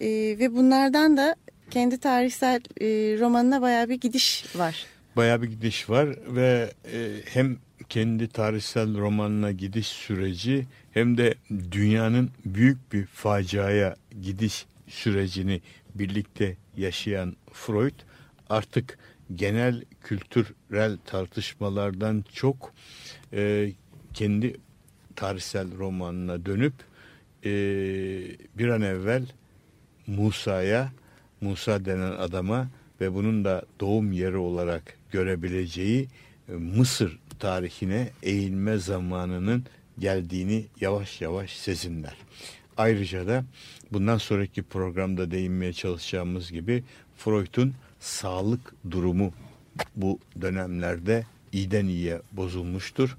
Ee, 0.00 0.06
ve 0.38 0.54
bunlardan 0.54 1.16
da 1.16 1.36
kendi 1.70 1.98
tarihsel 1.98 2.60
e, 2.80 2.86
romanına 3.20 3.62
bayağı 3.62 3.88
bir 3.88 4.00
gidiş 4.00 4.56
var. 4.56 4.86
Bayağı 5.16 5.42
bir 5.42 5.48
gidiş 5.48 5.90
var 5.90 6.08
ve 6.26 6.72
e, 6.92 7.20
hem 7.24 7.56
kendi 7.88 8.28
tarihsel 8.28 8.98
romanına 8.98 9.52
gidiş 9.52 9.86
süreci 9.86 10.66
hem 10.92 11.18
de 11.18 11.34
dünyanın 11.70 12.30
büyük 12.44 12.92
bir 12.92 13.06
faciaya 13.06 13.96
gidiş 14.22 14.66
sürecini 14.88 15.60
birlikte 15.94 16.56
yaşayan 16.76 17.36
Freud 17.52 17.94
artık 18.50 18.98
genel 19.34 19.84
kültürel 20.02 20.98
tartışmalardan 21.04 22.24
çok 22.32 22.72
e, 23.32 23.72
kendi 24.14 24.56
tarihsel 25.16 25.78
romanına 25.78 26.46
dönüp 26.46 26.74
e, 27.44 27.50
bir 28.58 28.68
an 28.68 28.82
evvel 28.82 29.26
Musa'ya, 30.06 30.92
Musa 31.40 31.84
denen 31.84 32.12
adama 32.12 32.68
ve 33.00 33.14
bunun 33.14 33.44
da 33.44 33.62
doğum 33.80 34.12
yeri 34.12 34.36
olarak 34.36 35.01
görebileceği 35.12 36.08
e, 36.48 36.52
Mısır 36.52 37.18
tarihine 37.38 38.10
eğilme 38.22 38.78
zamanının 38.78 39.64
geldiğini 39.98 40.66
yavaş 40.80 41.20
yavaş 41.20 41.56
sezinler. 41.56 42.16
Ayrıca 42.76 43.26
da 43.26 43.44
bundan 43.92 44.18
sonraki 44.18 44.62
programda 44.62 45.30
değinmeye 45.30 45.72
çalışacağımız 45.72 46.52
gibi 46.52 46.84
Freud'un 47.16 47.74
sağlık 48.00 48.74
durumu 48.90 49.32
bu 49.96 50.18
dönemlerde 50.40 51.26
iyiden 51.52 51.86
iyiye 51.86 52.20
bozulmuştur. 52.32 53.16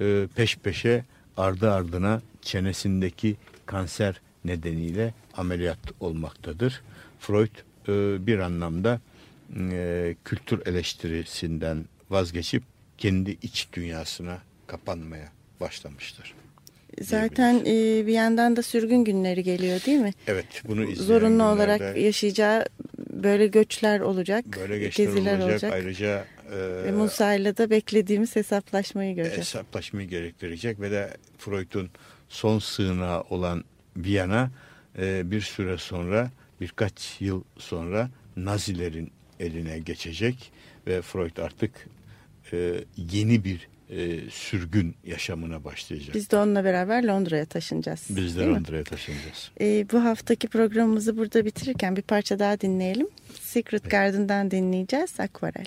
Ee, 0.00 0.28
peş 0.36 0.56
peşe 0.56 1.04
ardı 1.36 1.72
ardına 1.72 2.22
çenesindeki 2.42 3.36
kanser 3.66 4.20
nedeniyle 4.44 5.14
ameliyat 5.36 5.78
olmaktadır. 6.00 6.82
Freud 7.20 7.56
e, 7.88 8.26
bir 8.26 8.38
anlamda 8.38 9.00
e, 9.72 10.14
kültür 10.24 10.66
eleştirisinden 10.66 11.84
vazgeçip 12.10 12.62
kendi 12.98 13.30
iç 13.42 13.68
dünyasına 13.72 14.38
kapanmaya 14.66 15.32
başlamıştır. 15.60 16.34
Zaten 17.00 17.54
e, 17.54 18.06
bir 18.06 18.12
yandan 18.12 18.56
da 18.56 18.62
sürgün 18.62 19.04
günleri 19.04 19.42
geliyor 19.42 19.80
değil 19.86 19.98
mi? 19.98 20.12
Evet 20.26 20.46
bunu 20.68 20.94
Zorunlu 20.94 21.44
olarak 21.44 21.96
yaşayacağı 21.96 22.64
böyle 23.10 23.46
göçler 23.46 24.00
olacak, 24.00 24.44
böyle 24.60 24.78
geziler 24.78 25.38
olacak. 25.38 25.50
olacak. 25.50 25.72
Ayrıca 25.72 26.24
e, 26.52 26.84
Ve 26.84 26.92
Musa'yla 26.92 27.56
da 27.56 27.70
beklediğimiz 27.70 28.36
hesaplaşmayı 28.36 29.14
göreceğiz. 29.14 29.38
hesaplaşmayı 29.38 30.08
gerektirecek 30.08 30.80
ve 30.80 30.90
de 30.90 31.16
Freud'un 31.38 31.90
son 32.28 32.58
sığınağı 32.58 33.20
olan 33.20 33.64
Viyana 33.96 34.50
e, 34.98 35.30
bir 35.30 35.40
süre 35.40 35.78
sonra 35.78 36.30
birkaç 36.60 37.20
yıl 37.20 37.42
sonra 37.58 38.10
Nazilerin 38.36 39.10
eline 39.40 39.78
geçecek 39.78 40.52
ve 40.86 41.02
Freud 41.02 41.36
artık 41.36 41.88
e, 42.52 42.84
yeni 42.96 43.44
bir 43.44 43.68
e, 43.90 44.30
sürgün 44.30 44.94
yaşamına 45.04 45.64
başlayacak. 45.64 46.14
Biz 46.14 46.30
de 46.30 46.36
onunla 46.36 46.64
beraber 46.64 47.04
Londra'ya 47.04 47.44
taşınacağız. 47.44 48.06
Biz 48.10 48.36
de? 48.36 48.46
Londra'ya 48.46 48.84
taşınacağız. 48.84 49.50
E, 49.60 49.86
bu 49.92 50.04
haftaki 50.04 50.48
programımızı 50.48 51.16
burada 51.16 51.44
bitirirken 51.44 51.96
bir 51.96 52.02
parça 52.02 52.38
daha 52.38 52.60
dinleyelim. 52.60 53.08
Secret 53.40 53.90
Garden'dan 53.90 54.50
dinleyeceğiz. 54.50 55.20
Akvarel. 55.20 55.66